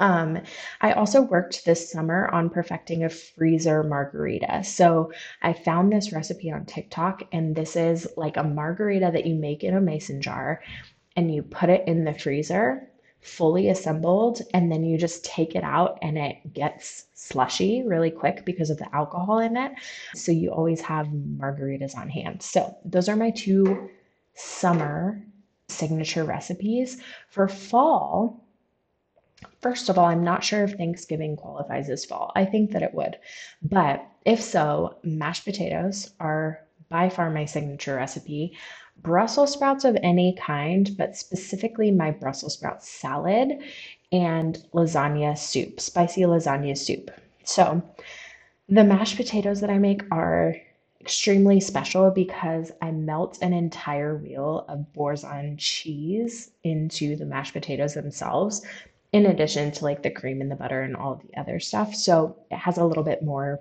Um, 0.00 0.40
I 0.80 0.92
also 0.92 1.22
worked 1.22 1.64
this 1.64 1.90
summer 1.90 2.28
on 2.28 2.50
perfecting 2.50 3.04
a 3.04 3.08
freezer 3.08 3.82
margarita. 3.82 4.64
So 4.64 5.12
I 5.42 5.52
found 5.52 5.92
this 5.92 6.12
recipe 6.12 6.50
on 6.50 6.66
TikTok, 6.66 7.22
and 7.32 7.54
this 7.54 7.76
is 7.76 8.06
like 8.16 8.36
a 8.36 8.44
margarita 8.44 9.10
that 9.12 9.26
you 9.26 9.34
make 9.34 9.64
in 9.64 9.74
a 9.74 9.80
mason 9.80 10.20
jar 10.20 10.62
and 11.14 11.34
you 11.34 11.42
put 11.42 11.70
it 11.70 11.86
in 11.86 12.04
the 12.04 12.14
freezer 12.14 12.88
fully 13.26 13.68
assembled 13.68 14.40
and 14.54 14.70
then 14.70 14.84
you 14.84 14.96
just 14.96 15.24
take 15.24 15.56
it 15.56 15.64
out 15.64 15.98
and 16.00 16.16
it 16.16 16.52
gets 16.52 17.06
slushy 17.14 17.82
really 17.82 18.10
quick 18.10 18.44
because 18.44 18.70
of 18.70 18.78
the 18.78 18.94
alcohol 18.94 19.40
in 19.40 19.56
it. 19.56 19.72
So 20.14 20.30
you 20.30 20.50
always 20.50 20.80
have 20.82 21.08
margaritas 21.08 21.96
on 21.96 22.08
hand. 22.08 22.40
So 22.40 22.76
those 22.84 23.08
are 23.08 23.16
my 23.16 23.30
two 23.30 23.90
summer 24.34 25.20
signature 25.68 26.22
recipes. 26.22 27.02
For 27.28 27.48
fall, 27.48 28.45
First 29.60 29.88
of 29.88 29.98
all, 29.98 30.06
I'm 30.06 30.24
not 30.24 30.44
sure 30.44 30.64
if 30.64 30.74
Thanksgiving 30.74 31.36
qualifies 31.36 31.90
as 31.90 32.04
fall. 32.04 32.32
I 32.34 32.44
think 32.44 32.70
that 32.70 32.82
it 32.82 32.94
would. 32.94 33.18
But 33.62 34.06
if 34.24 34.40
so, 34.40 34.96
mashed 35.02 35.44
potatoes 35.44 36.14
are 36.20 36.60
by 36.88 37.08
far 37.08 37.30
my 37.30 37.44
signature 37.44 37.96
recipe. 37.96 38.56
Brussels 39.02 39.52
sprouts 39.52 39.84
of 39.84 39.96
any 40.02 40.34
kind, 40.34 40.96
but 40.96 41.16
specifically 41.16 41.90
my 41.90 42.10
Brussels 42.10 42.54
sprout 42.54 42.82
salad 42.82 43.58
and 44.12 44.64
lasagna 44.72 45.36
soup, 45.36 45.80
spicy 45.80 46.22
lasagna 46.22 46.76
soup. 46.76 47.10
So, 47.44 47.82
the 48.68 48.84
mashed 48.84 49.16
potatoes 49.16 49.60
that 49.60 49.70
I 49.70 49.78
make 49.78 50.02
are 50.10 50.56
extremely 51.00 51.60
special 51.60 52.10
because 52.10 52.72
I 52.82 52.90
melt 52.90 53.38
an 53.42 53.52
entire 53.52 54.16
wheel 54.16 54.64
of 54.68 54.92
Boursin 54.92 55.56
cheese 55.56 56.50
into 56.64 57.14
the 57.16 57.26
mashed 57.26 57.52
potatoes 57.52 57.94
themselves 57.94 58.64
in 59.16 59.24
addition 59.24 59.70
to 59.72 59.82
like 59.82 60.02
the 60.02 60.10
cream 60.10 60.42
and 60.42 60.50
the 60.50 60.56
butter 60.56 60.82
and 60.82 60.94
all 60.94 61.14
the 61.14 61.40
other 61.40 61.58
stuff. 61.58 61.94
So 61.94 62.36
it 62.50 62.58
has 62.58 62.76
a 62.76 62.84
little 62.84 63.02
bit 63.02 63.22
more 63.22 63.60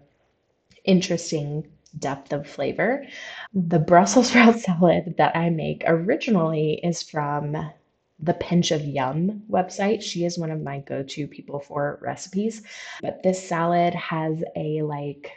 interesting 0.84 1.66
depth 1.98 2.34
of 2.34 2.46
flavor. 2.46 3.06
The 3.54 3.80
Brussels 3.80 4.28
sprout 4.32 4.60
salad 4.60 5.16
that 5.18 5.34
I 5.34 5.50
make 5.50 5.86
originally 5.88 6.82
is 6.84 7.02
from 7.02 7.72
the 8.20 8.34
Pinch 8.34 8.72
of 8.72 8.84
Yum 8.84 9.44
website. 9.50 10.02
She 10.02 10.26
is 10.26 10.38
one 10.38 10.52
of 10.52 10.62
my 10.62 10.80
go 10.80 11.04
to 11.04 11.26
people 11.26 11.62
for 11.62 12.00
recipes. 12.02 12.62
But 13.02 13.24
this 13.24 13.42
salad 13.48 13.94
has 13.94 14.44
a 14.58 14.82
like 14.82 15.32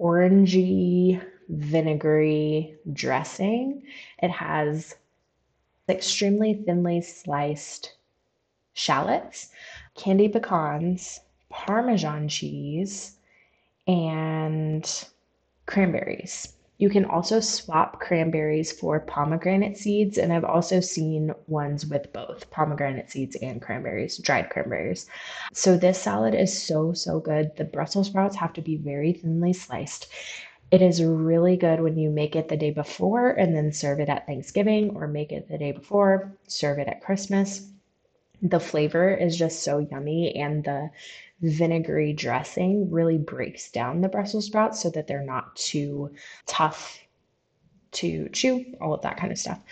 orangey, 0.00 1.22
vinegary 1.50 2.76
dressing. 2.94 3.82
It 4.22 4.30
has 4.30 4.94
extremely 5.86 6.54
thinly 6.54 7.02
sliced 7.02 7.92
shallots, 8.74 9.50
candy 9.94 10.28
pecans, 10.28 11.20
Parmesan 11.50 12.28
cheese, 12.28 13.16
and 13.86 15.04
cranberries. 15.66 16.54
You 16.78 16.88
can 16.88 17.04
also 17.04 17.38
swap 17.38 18.00
cranberries 18.00 18.72
for 18.72 18.98
pomegranate 18.98 19.76
seeds, 19.76 20.18
and 20.18 20.32
I've 20.32 20.44
also 20.44 20.80
seen 20.80 21.32
ones 21.46 21.86
with 21.86 22.12
both 22.12 22.50
pomegranate 22.50 23.10
seeds 23.10 23.36
and 23.36 23.62
cranberries, 23.62 24.18
dried 24.18 24.50
cranberries. 24.50 25.06
So, 25.52 25.76
this 25.76 26.00
salad 26.00 26.34
is 26.34 26.52
so, 26.52 26.92
so 26.92 27.20
good. 27.20 27.54
The 27.56 27.64
Brussels 27.64 28.08
sprouts 28.08 28.36
have 28.36 28.52
to 28.54 28.62
be 28.62 28.76
very 28.76 29.12
thinly 29.12 29.52
sliced. 29.52 30.08
It 30.70 30.82
is 30.82 31.04
really 31.04 31.56
good 31.56 31.82
when 31.82 31.98
you 31.98 32.08
make 32.10 32.34
it 32.34 32.48
the 32.48 32.56
day 32.56 32.70
before 32.70 33.30
and 33.30 33.54
then 33.54 33.72
serve 33.72 34.00
it 34.00 34.08
at 34.08 34.26
Thanksgiving, 34.26 34.96
or 34.96 35.06
make 35.06 35.30
it 35.30 35.48
the 35.48 35.58
day 35.58 35.72
before, 35.72 36.32
serve 36.48 36.78
it 36.78 36.88
at 36.88 37.02
Christmas 37.02 37.71
The 38.42 38.60
flavor 38.60 39.14
is 39.14 39.36
just 39.36 39.62
so 39.62 39.78
yummy, 39.78 40.34
and 40.34 40.64
the 40.64 40.90
vinegary 41.40 42.12
dressing 42.12 42.90
really 42.90 43.18
breaks 43.18 43.70
down 43.70 44.00
the 44.00 44.08
Brussels 44.08 44.46
sprouts 44.46 44.82
so 44.82 44.90
that 44.90 45.06
they're 45.06 45.24
not 45.24 45.54
too 45.54 46.10
tough 46.46 46.98
to 47.92 48.28
chew, 48.30 48.64
all 48.80 48.94
of 48.94 49.02
that 49.02 49.18
kind 49.18 49.30
of 49.30 49.38
stuff. 49.38 49.62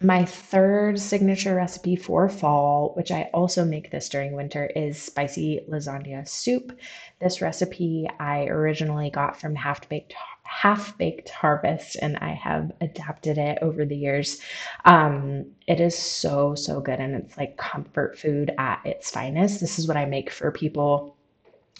My 0.00 0.24
third 0.24 0.98
signature 0.98 1.54
recipe 1.54 1.96
for 1.96 2.28
fall, 2.28 2.92
which 2.96 3.10
I 3.10 3.30
also 3.32 3.64
make 3.64 3.90
this 3.90 4.08
during 4.08 4.32
winter, 4.32 4.66
is 4.66 5.00
spicy 5.00 5.60
lasagna 5.68 6.28
soup. 6.28 6.76
This 7.20 7.40
recipe 7.40 8.08
I 8.18 8.46
originally 8.46 9.10
got 9.10 9.40
from 9.40 9.54
Half 9.54 9.88
Baked 9.88 10.12
Half 10.48 10.96
Baked 10.96 11.28
Harvest, 11.28 11.96
and 12.00 12.16
I 12.16 12.30
have 12.32 12.72
adapted 12.80 13.36
it 13.36 13.58
over 13.60 13.84
the 13.84 13.96
years. 13.96 14.40
Um, 14.86 15.44
it 15.66 15.78
is 15.78 15.96
so 15.96 16.54
so 16.54 16.80
good, 16.80 16.98
and 17.00 17.14
it's 17.14 17.36
like 17.36 17.58
comfort 17.58 18.18
food 18.18 18.52
at 18.58 18.80
its 18.84 19.10
finest. 19.10 19.60
This 19.60 19.78
is 19.78 19.86
what 19.86 19.98
I 19.98 20.06
make 20.06 20.30
for 20.30 20.50
people 20.50 21.14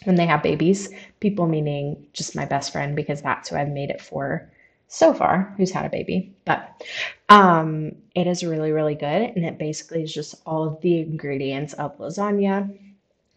when 0.04 0.16
they 0.16 0.26
have 0.26 0.42
babies. 0.42 0.90
People 1.20 1.46
meaning 1.46 2.06
just 2.12 2.36
my 2.36 2.44
best 2.44 2.70
friend 2.72 2.94
because 2.94 3.22
that's 3.22 3.48
who 3.48 3.56
I've 3.56 3.70
made 3.70 3.90
it 3.90 4.02
for 4.02 4.50
so 4.86 5.12
far 5.14 5.54
who's 5.56 5.70
had 5.70 5.86
a 5.86 5.90
baby, 5.90 6.34
but 6.44 6.82
um, 7.30 7.92
it 8.14 8.26
is 8.26 8.44
really, 8.44 8.72
really 8.72 8.94
good. 8.94 9.32
And 9.34 9.44
it 9.44 9.58
basically 9.58 10.02
is 10.02 10.12
just 10.12 10.34
all 10.46 10.64
of 10.64 10.80
the 10.82 11.00
ingredients 11.00 11.72
of 11.74 11.96
lasagna 11.98 12.78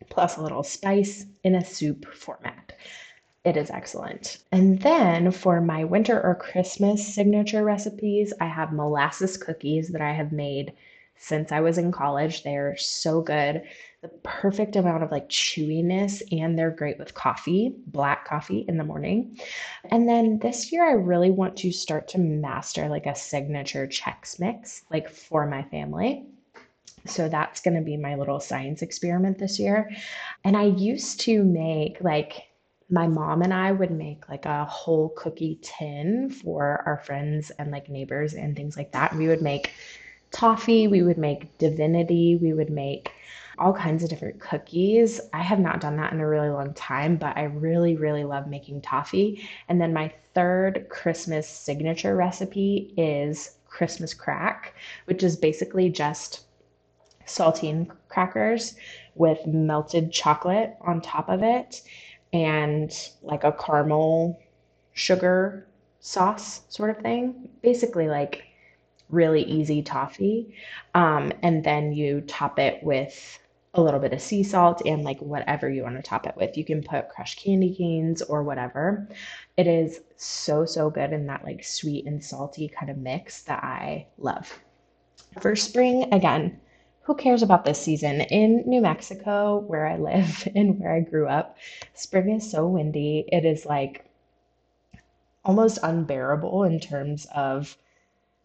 plus 0.10 0.38
a 0.38 0.42
little 0.42 0.64
spice 0.64 1.26
in 1.44 1.56
a 1.56 1.64
soup 1.64 2.06
format. 2.14 2.71
It 3.44 3.58
is 3.58 3.72
excellent. 3.72 4.38
And 4.52 4.82
then 4.82 5.32
for 5.32 5.62
my 5.62 5.84
winter 5.84 6.22
or 6.22 6.36
Christmas 6.36 7.16
signature 7.16 7.64
recipes, 7.64 8.34
I 8.40 8.46
have 8.46 8.72
molasses 8.72 9.36
cookies 9.36 9.90
that 9.90 10.02
I 10.02 10.12
have 10.12 10.32
made 10.32 10.74
since 11.18 11.52
I 11.52 11.60
was 11.60 11.78
in 11.78 11.92
college. 11.92 12.44
They're 12.44 12.78
so 12.78 13.22
good 13.22 13.64
the 14.02 14.10
perfect 14.24 14.76
amount 14.76 15.04
of 15.04 15.12
like 15.12 15.30
chewiness 15.30 16.24
and 16.32 16.58
they're 16.58 16.72
great 16.72 16.98
with 16.98 17.14
coffee, 17.14 17.76
black 17.88 18.28
coffee 18.28 18.66
in 18.68 18.78
the 18.78 18.84
morning. 18.84 19.40
And 19.92 20.10
then 20.10 20.40
this 20.40 20.72
year 20.72 20.84
I 20.84 20.94
really 20.94 21.30
want 21.30 21.56
to 21.58 21.72
start 21.72 22.08
to 22.10 22.18
master 22.18 22.90
like 22.90 23.06
a 23.06 23.16
signature 23.16 23.88
Chex 23.88 24.40
Mix 24.40 24.84
like 24.92 25.08
for 25.08 25.46
my 25.46 25.62
family. 25.64 26.26
So 27.06 27.30
that's 27.30 27.62
going 27.62 27.76
to 27.76 27.82
be 27.82 27.96
my 27.96 28.16
little 28.16 28.40
science 28.40 28.82
experiment 28.82 29.38
this 29.38 29.60
year. 29.60 29.90
And 30.44 30.58
I 30.58 30.66
used 30.66 31.20
to 31.22 31.44
make 31.44 32.02
like 32.02 32.48
my 32.92 33.08
mom 33.08 33.42
and 33.42 33.54
I 33.54 33.72
would 33.72 33.92
make 33.92 34.28
like 34.30 34.46
a 34.46 34.66
whole 34.66 35.10
cookie 35.10 35.58
tin 35.62 36.30
for 36.30 36.84
our 36.86 36.98
friends 36.98 37.50
and 37.52 37.72
like 37.72 37.90
neighbors 37.90 38.34
and 38.34 38.56
things 38.56 38.76
like 38.76 38.92
that. 38.92 39.16
We 39.16 39.28
would 39.28 39.42
make 39.42 39.72
toffee, 40.32 40.88
we 40.88 41.02
would 41.02 41.18
make 41.18 41.58
divinity, 41.58 42.36
we 42.36 42.54
would 42.54 42.70
make 42.70 43.12
all 43.58 43.74
kinds 43.74 44.04
of 44.04 44.10
different 44.10 44.40
cookies. 44.40 45.22
I 45.34 45.42
have 45.42 45.60
not 45.60 45.80
done 45.82 45.98
that 45.98 46.14
in 46.14 46.20
a 46.20 46.28
really 46.28 46.50
long 46.50 46.74
time, 46.74 47.16
but 47.16 47.38
I 47.38 47.44
really, 47.44 47.96
really 47.96 48.24
love 48.24 48.48
making 48.48 48.82
toffee. 48.82 49.48
And 49.70 49.80
then 49.80 49.94
my 49.94 50.12
third 50.34 50.88
Christmas 50.90 51.48
signature 51.48 52.16
recipe 52.16 52.94
is 52.98 53.58
Christmas 53.68 54.14
crack, 54.14 54.74
which 55.06 55.24
is 55.24 55.38
basically 55.38 55.90
just 55.90 56.46
saltine 57.26 57.90
crackers 58.10 58.76
with 59.16 59.46
melted 59.46 60.12
chocolate 60.12 60.76
on 60.82 61.02
top 61.02 61.30
of 61.30 61.44
it 61.44 61.82
and 62.34 63.10
like 63.22 63.44
a 63.44 63.52
caramel 63.52 64.40
sugar 64.94 65.68
sauce 66.00 66.62
sort 66.70 66.90
of 66.90 66.98
thing. 66.98 67.50
Basically, 67.62 68.08
like 68.08 68.44
really 69.10 69.44
easy 69.44 69.82
toffee. 69.82 70.56
Um, 70.96 71.32
and 71.44 71.64
then 71.64 71.94
you 71.94 72.22
top 72.22 72.60
it 72.60 72.82
with 72.84 73.40
a 73.74 73.82
little 73.82 74.00
bit 74.00 74.12
of 74.12 74.22
sea 74.22 74.44
salt 74.44 74.82
and 74.86 75.04
like 75.04 75.20
whatever 75.20 75.70
you 75.70 75.84
want 75.84 75.96
to 75.96 76.02
top 76.02 76.28
it 76.28 76.36
with. 76.36 76.58
You 76.58 76.66
can 76.66 76.84
put 76.84 77.10
crushed 77.10 77.40
candy 77.40 77.74
canes 77.74 78.22
or 78.22 78.44
whatever. 78.44 79.08
It 79.56 79.68
is 79.68 80.02
so, 80.18 80.66
so 80.66 80.90
good 80.90 81.14
in 81.14 81.26
that 81.28 81.46
like 81.46 81.64
sweet 81.64 82.06
and 82.06 82.24
salty 82.24 82.68
kind 82.68 82.90
of 82.90 82.98
mix 82.98 83.44
that 83.44 83.64
I 83.64 84.08
love. 84.18 84.60
For 85.40 85.56
spring, 85.56 86.14
again, 86.14 86.60
who 87.04 87.16
cares 87.16 87.42
about 87.42 87.66
this 87.66 87.82
season? 87.82 88.22
In 88.22 88.64
New 88.66 88.82
Mexico, 88.82 89.60
where 89.60 89.88
I 89.88 89.98
live 89.98 90.48
and 90.56 90.80
where 90.80 90.94
I 90.94 91.00
grew 91.02 91.28
up, 91.28 91.58
spring 91.94 92.30
is 92.30 92.50
so 92.50 92.68
windy. 92.68 93.26
It 93.32 93.46
is 93.46 93.66
like 93.66 94.06
almost 95.44 95.80
unbearable 95.82 96.64
in 96.64 96.80
terms 96.80 97.28
of 97.34 97.78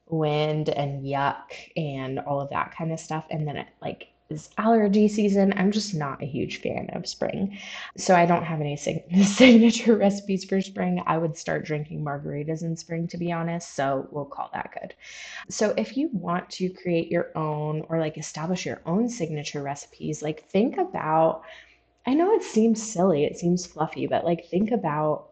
wind 0.08 0.68
and 0.68 1.04
yuck 1.04 1.52
and 1.76 2.18
all 2.20 2.40
of 2.40 2.50
that 2.50 2.72
kind 2.72 2.92
of 2.92 3.00
stuff. 3.00 3.26
And 3.30 3.46
then 3.46 3.56
it 3.56 3.68
like 3.82 4.08
is 4.28 4.50
allergy 4.58 5.08
season. 5.08 5.52
I'm 5.56 5.70
just 5.70 5.94
not 5.94 6.22
a 6.22 6.26
huge 6.26 6.60
fan 6.60 6.90
of 6.92 7.06
spring. 7.06 7.58
So 7.96 8.14
I 8.14 8.26
don't 8.26 8.44
have 8.44 8.60
any 8.60 8.76
sig- 8.76 9.04
signature 9.24 9.96
recipes 9.96 10.44
for 10.44 10.60
spring. 10.60 11.02
I 11.06 11.18
would 11.18 11.36
start 11.36 11.64
drinking 11.64 12.04
margaritas 12.04 12.62
in 12.62 12.76
spring, 12.76 13.06
to 13.08 13.18
be 13.18 13.32
honest. 13.32 13.74
So 13.74 14.08
we'll 14.10 14.24
call 14.24 14.50
that 14.52 14.72
good. 14.72 14.94
So 15.48 15.74
if 15.76 15.96
you 15.96 16.08
want 16.12 16.50
to 16.50 16.68
create 16.70 17.10
your 17.10 17.30
own 17.36 17.84
or 17.88 18.00
like 18.00 18.18
establish 18.18 18.66
your 18.66 18.82
own 18.86 19.08
signature 19.08 19.62
recipes, 19.62 20.22
like 20.22 20.44
think 20.44 20.76
about, 20.78 21.42
I 22.06 22.14
know 22.14 22.34
it 22.34 22.42
seems 22.42 22.82
silly, 22.82 23.24
it 23.24 23.38
seems 23.38 23.66
fluffy, 23.66 24.06
but 24.06 24.24
like 24.24 24.46
think 24.46 24.72
about 24.72 25.28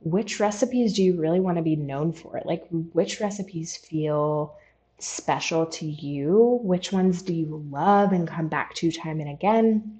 which 0.00 0.38
recipes 0.40 0.92
do 0.94 1.02
you 1.02 1.20
really 1.20 1.40
want 1.40 1.56
to 1.56 1.62
be 1.62 1.76
known 1.76 2.12
for? 2.12 2.40
Like 2.44 2.66
which 2.70 3.20
recipes 3.20 3.76
feel 3.76 4.54
special 4.98 5.66
to 5.66 5.86
you? 5.86 6.60
Which 6.62 6.92
ones 6.92 7.22
do 7.22 7.34
you 7.34 7.64
love 7.70 8.12
and 8.12 8.26
come 8.26 8.48
back 8.48 8.74
to 8.74 8.90
time 8.90 9.20
and 9.20 9.30
again? 9.30 9.98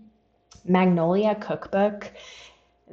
Magnolia 0.65 1.35
Cookbook. 1.35 2.13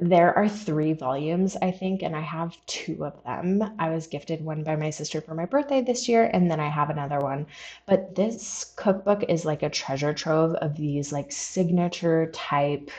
There 0.00 0.36
are 0.36 0.48
three 0.48 0.92
volumes, 0.92 1.56
I 1.62 1.70
think, 1.70 2.02
and 2.02 2.16
I 2.16 2.20
have 2.20 2.56
two 2.66 3.04
of 3.04 3.22
them. 3.24 3.76
I 3.78 3.90
was 3.90 4.08
gifted 4.08 4.44
one 4.44 4.64
by 4.64 4.74
my 4.74 4.90
sister 4.90 5.20
for 5.20 5.34
my 5.34 5.46
birthday 5.46 5.82
this 5.82 6.08
year, 6.08 6.28
and 6.32 6.50
then 6.50 6.58
I 6.58 6.68
have 6.68 6.90
another 6.90 7.20
one. 7.20 7.46
But 7.86 8.16
this 8.16 8.72
cookbook 8.76 9.22
is 9.28 9.44
like 9.44 9.62
a 9.62 9.70
treasure 9.70 10.12
trove 10.12 10.54
of 10.56 10.76
these 10.76 11.12
like 11.12 11.30
signature 11.30 12.30
type 12.32 12.90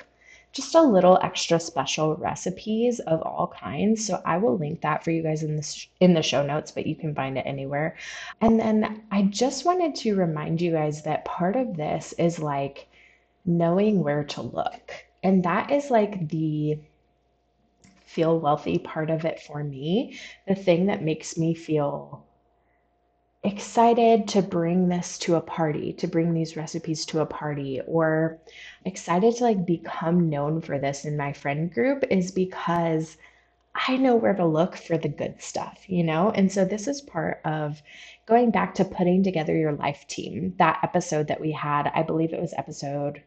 just 0.55 0.73
a 0.73 0.81
little 0.81 1.19
extra 1.21 1.59
special 1.59 2.15
recipes 2.15 3.01
of 3.01 3.21
all 3.23 3.53
kinds. 3.59 4.07
So 4.07 4.21
I 4.25 4.37
will 4.37 4.57
link 4.57 4.81
that 4.81 5.03
for 5.03 5.11
you 5.11 5.21
guys 5.21 5.43
in 5.43 5.57
the 5.57 5.61
sh- 5.61 5.89
in 5.99 6.13
the 6.13 6.23
show 6.23 6.45
notes, 6.45 6.71
but 6.71 6.87
you 6.87 6.95
can 6.95 7.13
find 7.13 7.37
it 7.37 7.45
anywhere. 7.45 7.97
And 8.39 8.57
then 8.57 9.03
I 9.11 9.23
just 9.23 9.65
wanted 9.65 9.95
to 9.95 10.15
remind 10.15 10.61
you 10.61 10.71
guys 10.71 11.03
that 11.03 11.25
part 11.25 11.57
of 11.57 11.75
this 11.75 12.13
is 12.13 12.39
like 12.39 12.87
knowing 13.45 14.01
where 14.01 14.23
to 14.23 14.41
look. 14.41 14.93
And 15.23 15.43
that 15.43 15.71
is 15.71 15.91
like 15.91 16.29
the 16.29 16.79
feel 18.05 18.39
wealthy 18.39 18.77
part 18.77 19.09
of 19.09 19.25
it 19.25 19.41
for 19.41 19.61
me. 19.61 20.17
The 20.47 20.55
thing 20.55 20.85
that 20.85 21.03
makes 21.03 21.37
me 21.37 21.53
feel 21.53 22.25
excited 23.45 24.27
to 24.29 24.41
bring 24.41 24.89
this 24.89 25.17
to 25.19 25.35
a 25.35 25.41
party, 25.41 25.93
to 25.93 26.07
bring 26.07 26.33
these 26.33 26.57
recipes 26.57 27.05
to 27.05 27.19
a 27.19 27.25
party, 27.25 27.81
or 27.87 28.39
excited 28.85 29.35
to 29.35 29.43
like 29.43 29.65
become 29.65 30.29
known 30.29 30.61
for 30.61 30.79
this 30.79 31.05
in 31.05 31.15
my 31.15 31.31
friend 31.31 31.73
group 31.73 32.03
is 32.09 32.31
because 32.31 33.17
I 33.87 33.97
know 33.97 34.15
where 34.15 34.33
to 34.33 34.45
look 34.45 34.75
for 34.75 34.97
the 34.97 35.09
good 35.09 35.41
stuff, 35.41 35.83
you 35.87 36.03
know? 36.03 36.31
And 36.31 36.51
so 36.51 36.65
this 36.65 36.87
is 36.87 37.01
part 37.01 37.41
of 37.45 37.81
going 38.25 38.51
back 38.51 38.73
to 38.75 38.85
putting 38.85 39.21
together 39.23 39.55
your 39.55 39.73
life 39.73 40.07
team. 40.07 40.55
That 40.57 40.79
episode 40.81 41.27
that 41.27 41.41
we 41.41 41.51
had, 41.51 41.91
I 41.93 42.03
believe 42.03 42.33
it 42.33 42.41
was 42.41 42.53
episode 42.57 43.21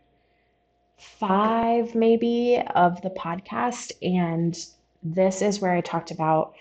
five, 0.96 1.94
maybe, 1.94 2.62
of 2.74 3.00
the 3.02 3.10
podcast. 3.10 3.92
And 4.02 4.58
this 5.02 5.42
is 5.42 5.60
where 5.60 5.72
I 5.72 5.80
talked 5.80 6.10
about 6.10 6.54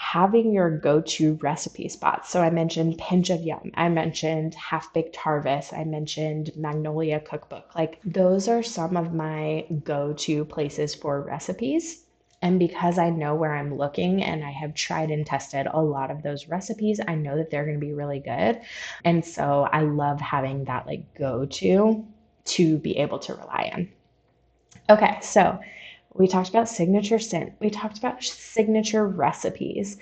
having 0.00 0.50
your 0.50 0.70
go-to 0.78 1.34
recipe 1.42 1.86
spots. 1.86 2.30
So 2.30 2.40
I 2.40 2.48
mentioned 2.48 2.96
Pinch 2.96 3.28
of 3.28 3.42
Yum, 3.42 3.70
I 3.74 3.90
mentioned 3.90 4.54
Half 4.54 4.94
Baked 4.94 5.14
Harvest, 5.14 5.74
I 5.74 5.84
mentioned 5.84 6.52
Magnolia 6.56 7.20
Cookbook. 7.20 7.74
Like 7.76 8.00
those 8.02 8.48
are 8.48 8.62
some 8.62 8.96
of 8.96 9.12
my 9.12 9.66
go-to 9.84 10.46
places 10.46 10.94
for 10.94 11.20
recipes. 11.20 12.04
And 12.40 12.58
because 12.58 12.98
I 12.98 13.10
know 13.10 13.34
where 13.34 13.54
I'm 13.54 13.76
looking 13.76 14.24
and 14.24 14.42
I 14.42 14.50
have 14.50 14.72
tried 14.72 15.10
and 15.10 15.26
tested 15.26 15.68
a 15.70 15.82
lot 15.82 16.10
of 16.10 16.22
those 16.22 16.48
recipes, 16.48 16.98
I 17.06 17.14
know 17.14 17.36
that 17.36 17.50
they're 17.50 17.66
going 17.66 17.78
to 17.78 17.86
be 17.86 17.92
really 17.92 18.20
good. 18.20 18.58
And 19.04 19.22
so 19.22 19.68
I 19.70 19.82
love 19.82 20.18
having 20.18 20.64
that 20.64 20.86
like 20.86 21.14
go 21.14 21.44
to 21.44 22.06
to 22.46 22.78
be 22.78 22.96
able 22.96 23.18
to 23.18 23.34
rely 23.34 23.70
on. 23.74 23.88
Okay, 24.88 25.18
so 25.20 25.60
we 26.14 26.26
talked 26.26 26.48
about 26.48 26.68
signature 26.68 27.18
scent. 27.18 27.52
We 27.60 27.70
talked 27.70 27.98
about 27.98 28.22
signature 28.22 29.06
recipes. 29.06 29.98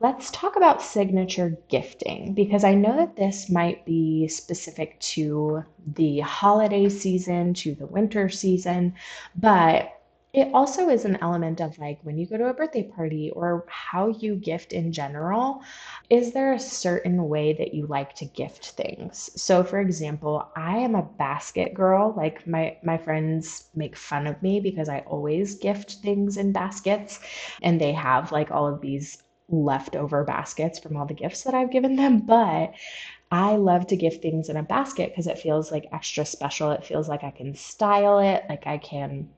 Let's 0.00 0.30
talk 0.30 0.56
about 0.56 0.82
signature 0.82 1.56
gifting 1.68 2.34
because 2.34 2.64
I 2.64 2.74
know 2.74 2.96
that 2.96 3.16
this 3.16 3.48
might 3.48 3.86
be 3.86 4.28
specific 4.28 5.00
to 5.00 5.64
the 5.94 6.20
holiday 6.20 6.90
season, 6.90 7.54
to 7.54 7.74
the 7.74 7.86
winter 7.86 8.28
season, 8.28 8.94
but 9.34 9.95
it 10.36 10.50
also 10.52 10.90
is 10.90 11.06
an 11.06 11.16
element 11.22 11.62
of 11.62 11.78
like 11.78 11.98
when 12.02 12.18
you 12.18 12.26
go 12.26 12.36
to 12.36 12.48
a 12.48 12.54
birthday 12.54 12.82
party 12.82 13.30
or 13.30 13.64
how 13.68 14.08
you 14.08 14.36
gift 14.36 14.74
in 14.74 14.92
general, 14.92 15.62
is 16.10 16.32
there 16.34 16.52
a 16.52 16.58
certain 16.58 17.26
way 17.30 17.54
that 17.54 17.72
you 17.72 17.86
like 17.86 18.14
to 18.16 18.26
gift 18.26 18.72
things? 18.72 19.30
So 19.34 19.64
for 19.64 19.80
example, 19.80 20.46
I 20.54 20.76
am 20.76 20.94
a 20.94 21.02
basket 21.02 21.72
girl. 21.72 22.12
Like 22.14 22.46
my 22.46 22.76
my 22.84 22.98
friends 22.98 23.70
make 23.74 23.96
fun 23.96 24.26
of 24.26 24.42
me 24.42 24.60
because 24.60 24.90
I 24.90 24.98
always 25.06 25.54
gift 25.54 25.92
things 26.02 26.36
in 26.36 26.52
baskets 26.52 27.18
and 27.62 27.80
they 27.80 27.92
have 27.92 28.30
like 28.30 28.50
all 28.50 28.66
of 28.66 28.82
these 28.82 29.22
leftover 29.48 30.22
baskets 30.24 30.78
from 30.78 30.98
all 30.98 31.06
the 31.06 31.14
gifts 31.14 31.44
that 31.44 31.54
I've 31.54 31.70
given 31.70 31.96
them, 31.96 32.18
but 32.20 32.74
I 33.30 33.56
love 33.56 33.86
to 33.88 33.96
gift 33.96 34.22
things 34.22 34.48
in 34.50 34.56
a 34.56 34.62
basket 34.62 35.10
because 35.10 35.26
it 35.26 35.38
feels 35.38 35.72
like 35.72 35.88
extra 35.92 36.26
special. 36.26 36.72
It 36.72 36.84
feels 36.84 37.08
like 37.08 37.24
I 37.24 37.30
can 37.30 37.54
style 37.54 38.18
it, 38.18 38.44
like 38.48 38.66
I 38.66 38.78
can 38.78 39.30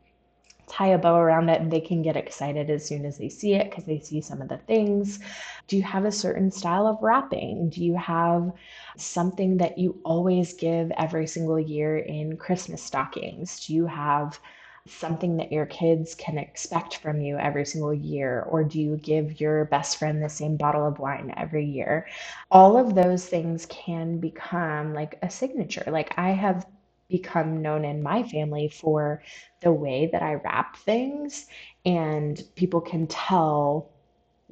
tie 0.69 0.89
a 0.89 0.99
bow 0.99 1.17
around 1.17 1.49
it 1.49 1.61
and 1.61 1.71
they 1.71 1.81
can 1.81 2.03
get 2.03 2.17
excited 2.17 2.71
as 2.71 2.85
soon 2.85 3.05
as 3.05 3.19
they 3.19 3.29
see 3.29 3.55
it 3.55 3.71
because 3.71 3.85
they 3.85 4.01
see 4.01 4.21
some 4.21 4.43
of 4.43 4.49
the 4.49 4.59
things. 4.59 5.19
Do 5.67 5.77
you 5.77 5.83
have 5.83 6.05
a 6.05 6.13
certain 6.13 6.51
style 6.51 6.87
of 6.87 7.03
wrapping? 7.03 7.71
Do 7.71 7.85
you 7.85 7.97
have 7.97 8.53
something 8.97 9.57
that 9.59 9.79
you 9.79 10.01
always 10.05 10.53
give 10.55 10.91
every 10.93 11.27
single 11.27 11.59
year 11.59 11.99
in 11.99 12.37
Christmas 12.37 12.83
stockings? 12.83 13.67
Do 13.67 13.75
you 13.75 13.87
have 13.87 14.39
something 14.87 15.37
that 15.37 15.53
your 15.53 15.67
kids 15.67 16.15
can 16.15 16.39
expect 16.39 16.97
from 16.97 17.21
you 17.21 17.37
every 17.37 17.65
single 17.65 17.95
year? 17.95 18.47
Or 18.49 18.65
do 18.65 18.81
you 18.81 18.97
give 18.97 19.41
your 19.41 19.67
best 19.67 19.99
friend 19.99 20.23
the 20.23 20.29
same 20.29 20.57
bottle 20.57 20.87
of 20.87 20.99
wine 20.99 21.33
every 21.37 21.65
year? 21.65 22.07
All 22.51 22.77
of 22.77 22.95
those 22.95 23.27
things 23.27 23.67
can 23.67 24.19
become 24.19 24.95
like 24.95 25.19
a 25.23 25.31
signature. 25.31 25.85
Like 25.87 26.15
I 26.17 26.31
have 26.31 26.67
become 27.09 27.63
known 27.63 27.85
in 27.85 28.03
my 28.03 28.23
family 28.23 28.69
for 28.69 29.23
the 29.61 29.73
way 29.73 30.09
that 30.13 30.23
I 30.23 30.35
wrap 30.35 30.77
things, 30.77 31.47
and 31.85 32.43
people 32.55 32.81
can 32.81 33.07
tell 33.07 33.91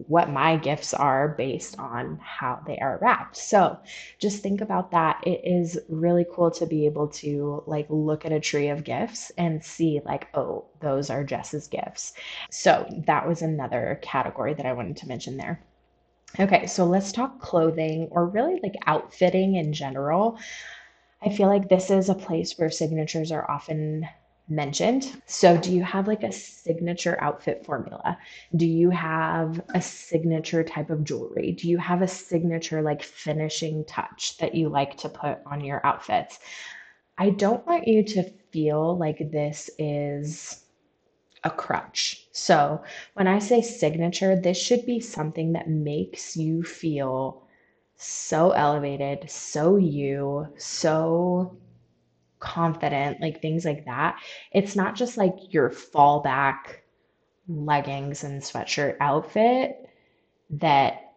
what 0.08 0.28
my 0.28 0.56
gifts 0.58 0.92
are 0.92 1.28
based 1.28 1.78
on 1.78 2.18
how 2.22 2.60
they 2.66 2.76
are 2.78 2.98
wrapped. 3.00 3.34
So 3.36 3.78
just 4.18 4.42
think 4.42 4.60
about 4.60 4.90
that. 4.90 5.22
It 5.26 5.40
is 5.42 5.78
really 5.88 6.26
cool 6.34 6.50
to 6.50 6.66
be 6.66 6.84
able 6.84 7.08
to 7.08 7.62
like 7.66 7.86
look 7.88 8.26
at 8.26 8.32
a 8.32 8.40
tree 8.40 8.68
of 8.68 8.84
gifts 8.84 9.32
and 9.38 9.64
see 9.64 10.02
like, 10.04 10.28
oh, 10.34 10.66
those 10.80 11.08
are 11.08 11.24
Jess's 11.24 11.66
gifts. 11.66 12.12
So 12.50 12.86
that 13.06 13.26
was 13.26 13.40
another 13.40 13.98
category 14.02 14.52
that 14.52 14.66
I 14.66 14.74
wanted 14.74 14.98
to 14.98 15.08
mention 15.08 15.38
there. 15.38 15.62
Okay, 16.38 16.66
so 16.66 16.84
let's 16.84 17.12
talk 17.12 17.40
clothing 17.40 18.08
or 18.10 18.26
really 18.26 18.60
like 18.62 18.74
outfitting 18.86 19.54
in 19.54 19.72
general. 19.72 20.38
I 21.22 21.30
feel 21.30 21.48
like 21.48 21.68
this 21.68 21.90
is 21.90 22.08
a 22.08 22.14
place 22.14 22.58
where 22.58 22.70
signatures 22.70 23.32
are 23.32 23.50
often 23.50 24.08
mentioned. 24.48 25.20
So, 25.26 25.56
do 25.56 25.74
you 25.74 25.82
have 25.82 26.06
like 26.06 26.22
a 26.22 26.30
signature 26.32 27.20
outfit 27.20 27.64
formula? 27.64 28.18
Do 28.54 28.66
you 28.66 28.90
have 28.90 29.60
a 29.74 29.80
signature 29.82 30.62
type 30.62 30.90
of 30.90 31.04
jewelry? 31.04 31.52
Do 31.52 31.68
you 31.68 31.78
have 31.78 32.02
a 32.02 32.08
signature 32.08 32.82
like 32.82 33.02
finishing 33.02 33.84
touch 33.84 34.36
that 34.38 34.54
you 34.54 34.68
like 34.68 34.96
to 34.98 35.08
put 35.08 35.38
on 35.46 35.64
your 35.64 35.84
outfits? 35.84 36.38
I 37.18 37.30
don't 37.30 37.66
want 37.66 37.88
you 37.88 38.04
to 38.04 38.30
feel 38.52 38.96
like 38.96 39.30
this 39.32 39.70
is 39.78 40.64
a 41.44 41.50
crutch. 41.50 42.26
So, 42.32 42.82
when 43.14 43.26
I 43.26 43.38
say 43.38 43.62
signature, 43.62 44.36
this 44.36 44.58
should 44.58 44.86
be 44.86 45.00
something 45.00 45.52
that 45.52 45.68
makes 45.68 46.36
you 46.36 46.62
feel 46.62 47.45
so 47.96 48.50
elevated, 48.50 49.30
so 49.30 49.76
you, 49.76 50.46
so 50.56 51.56
confident, 52.38 53.20
like 53.20 53.40
things 53.40 53.64
like 53.64 53.84
that. 53.86 54.20
It's 54.52 54.76
not 54.76 54.94
just 54.94 55.16
like 55.16 55.34
your 55.50 55.70
fallback 55.70 56.80
leggings 57.48 58.24
and 58.24 58.42
sweatshirt 58.42 58.96
outfit 59.00 59.88
that 60.50 61.12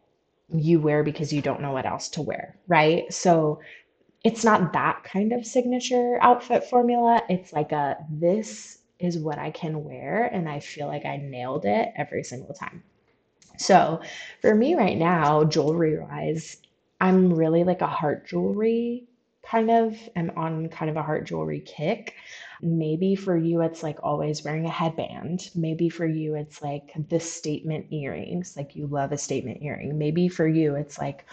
you 0.53 0.79
wear 0.79 1.03
because 1.03 1.31
you 1.31 1.41
don't 1.41 1.61
know 1.61 1.71
what 1.71 1.85
else 1.85 2.09
to 2.09 2.21
wear, 2.21 2.57
right? 2.67 3.11
So 3.13 3.59
it's 4.23 4.43
not 4.43 4.73
that 4.73 5.03
kind 5.03 5.33
of 5.33 5.45
signature 5.45 6.17
outfit 6.21 6.63
formula. 6.63 7.21
It's 7.29 7.53
like 7.53 7.71
a 7.71 7.97
this 8.09 8.79
is 8.99 9.17
what 9.17 9.37
I 9.39 9.51
can 9.51 9.83
wear 9.83 10.25
and 10.25 10.49
I 10.49 10.59
feel 10.59 10.87
like 10.87 11.05
I 11.05 11.17
nailed 11.17 11.65
it 11.65 11.89
every 11.95 12.23
single 12.23 12.53
time. 12.53 12.83
So 13.57 14.01
for 14.41 14.55
me 14.55 14.75
right 14.75 14.97
now, 14.97 15.43
jewelry 15.43 15.99
wise, 15.99 16.57
I'm 16.99 17.33
really 17.33 17.63
like 17.63 17.81
a 17.81 17.88
heart 17.88 18.27
jewelry 18.27 19.07
kind 19.49 19.71
of 19.71 19.97
am 20.15 20.31
on 20.35 20.69
kind 20.69 20.91
of 20.91 20.97
a 20.97 21.01
heart 21.01 21.25
jewelry 21.25 21.62
kick. 21.62 22.15
Maybe 22.62 23.15
for 23.15 23.38
you, 23.38 23.62
it's 23.62 23.81
like 23.81 23.97
always 24.03 24.43
wearing 24.43 24.65
a 24.65 24.69
headband. 24.69 25.49
Maybe 25.55 25.89
for 25.89 26.05
you, 26.05 26.35
it's 26.35 26.62
like 26.62 26.91
the 27.09 27.19
statement 27.19 27.88
earrings, 27.91 28.55
like 28.57 28.75
you 28.75 28.85
love 28.88 29.12
a 29.12 29.17
statement 29.17 29.59
earring. 29.62 29.97
Maybe 29.97 30.27
for 30.27 30.47
you, 30.47 30.75
it's 30.75 30.99
like 30.99 31.25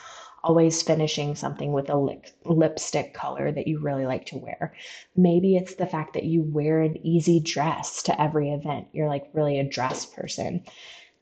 always 0.44 0.80
finishing 0.82 1.34
something 1.34 1.72
with 1.72 1.90
a 1.90 1.96
lip, 1.96 2.26
lipstick 2.44 3.12
color 3.12 3.50
that 3.50 3.66
you 3.66 3.80
really 3.80 4.06
like 4.06 4.24
to 4.26 4.38
wear. 4.38 4.72
Maybe 5.16 5.56
it's 5.56 5.74
the 5.74 5.86
fact 5.86 6.14
that 6.14 6.24
you 6.24 6.42
wear 6.42 6.80
an 6.80 7.04
easy 7.04 7.40
dress 7.40 8.02
to 8.04 8.20
every 8.20 8.50
event. 8.50 8.86
You're 8.92 9.08
like 9.08 9.28
really 9.32 9.58
a 9.58 9.68
dress 9.68 10.06
person. 10.06 10.64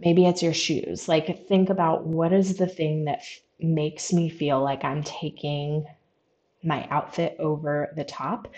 Maybe 0.00 0.26
it's 0.26 0.42
your 0.42 0.52
shoes. 0.52 1.08
Like, 1.08 1.48
think 1.48 1.70
about 1.70 2.04
what 2.04 2.32
is 2.32 2.56
the 2.56 2.66
thing 2.66 3.04
that 3.06 3.22
makes 3.60 4.12
me 4.12 4.28
feel 4.28 4.62
like 4.62 4.84
I'm 4.84 5.02
taking 5.02 5.86
my 6.62 6.86
outfit 6.90 7.36
over 7.38 7.92
the 7.96 8.04
top. 8.04 8.48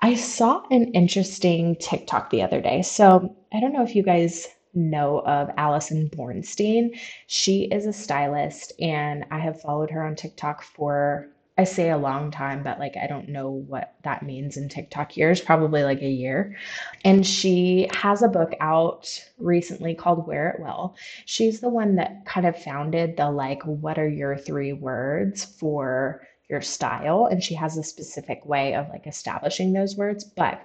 I 0.00 0.14
saw 0.14 0.64
an 0.70 0.92
interesting 0.92 1.76
TikTok 1.76 2.30
the 2.30 2.42
other 2.42 2.60
day. 2.60 2.82
So 2.82 3.36
I 3.52 3.60
don't 3.60 3.72
know 3.72 3.84
if 3.84 3.94
you 3.94 4.02
guys 4.02 4.48
know 4.74 5.20
of 5.20 5.50
Allison 5.56 6.10
Bornstein. 6.10 6.98
She 7.26 7.64
is 7.64 7.86
a 7.86 7.92
stylist, 7.92 8.72
and 8.80 9.24
I 9.30 9.38
have 9.38 9.60
followed 9.60 9.90
her 9.90 10.04
on 10.04 10.16
TikTok 10.16 10.62
for 10.62 11.28
I 11.58 11.64
say 11.64 11.90
a 11.90 11.98
long 11.98 12.30
time, 12.30 12.62
but 12.62 12.78
like 12.78 12.96
I 12.96 13.06
don't 13.06 13.28
know 13.28 13.50
what 13.50 13.94
that 14.04 14.22
means 14.22 14.56
in 14.56 14.68
TikTok 14.68 15.16
years, 15.16 15.40
probably 15.40 15.82
like 15.82 16.00
a 16.00 16.08
year. 16.08 16.56
And 17.04 17.26
she 17.26 17.88
has 17.92 18.22
a 18.22 18.28
book 18.28 18.52
out 18.60 19.22
recently 19.38 19.94
called 19.94 20.26
Wear 20.26 20.50
It 20.50 20.60
Well. 20.60 20.96
She's 21.26 21.60
the 21.60 21.68
one 21.68 21.96
that 21.96 22.24
kind 22.24 22.46
of 22.46 22.58
founded 22.58 23.16
the 23.16 23.30
like, 23.30 23.62
what 23.64 23.98
are 23.98 24.08
your 24.08 24.36
three 24.36 24.72
words 24.72 25.44
for 25.44 26.26
your 26.48 26.62
style? 26.62 27.26
And 27.26 27.42
she 27.42 27.54
has 27.54 27.76
a 27.76 27.84
specific 27.84 28.46
way 28.46 28.74
of 28.74 28.88
like 28.88 29.06
establishing 29.06 29.74
those 29.74 29.94
words. 29.94 30.24
But 30.24 30.60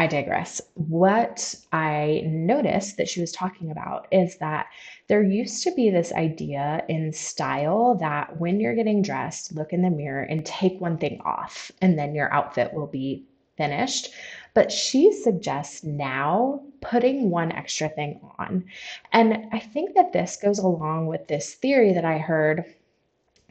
I 0.00 0.06
digress. 0.06 0.62
What 0.76 1.54
I 1.72 2.22
noticed 2.24 2.96
that 2.96 3.06
she 3.06 3.20
was 3.20 3.32
talking 3.32 3.70
about 3.70 4.08
is 4.10 4.38
that 4.38 4.68
there 5.08 5.22
used 5.22 5.62
to 5.64 5.74
be 5.74 5.90
this 5.90 6.10
idea 6.14 6.82
in 6.88 7.12
style 7.12 7.96
that 7.96 8.40
when 8.40 8.60
you're 8.60 8.74
getting 8.74 9.02
dressed, 9.02 9.54
look 9.54 9.74
in 9.74 9.82
the 9.82 9.90
mirror 9.90 10.22
and 10.22 10.46
take 10.46 10.80
one 10.80 10.96
thing 10.96 11.20
off, 11.22 11.70
and 11.82 11.98
then 11.98 12.14
your 12.14 12.32
outfit 12.32 12.72
will 12.72 12.86
be 12.86 13.26
finished. 13.58 14.08
But 14.54 14.72
she 14.72 15.12
suggests 15.12 15.84
now 15.84 16.62
putting 16.80 17.28
one 17.28 17.52
extra 17.52 17.90
thing 17.90 18.20
on. 18.38 18.64
And 19.12 19.48
I 19.52 19.58
think 19.58 19.96
that 19.96 20.14
this 20.14 20.38
goes 20.38 20.60
along 20.60 21.08
with 21.08 21.28
this 21.28 21.56
theory 21.56 21.92
that 21.92 22.06
I 22.06 22.16
heard 22.16 22.64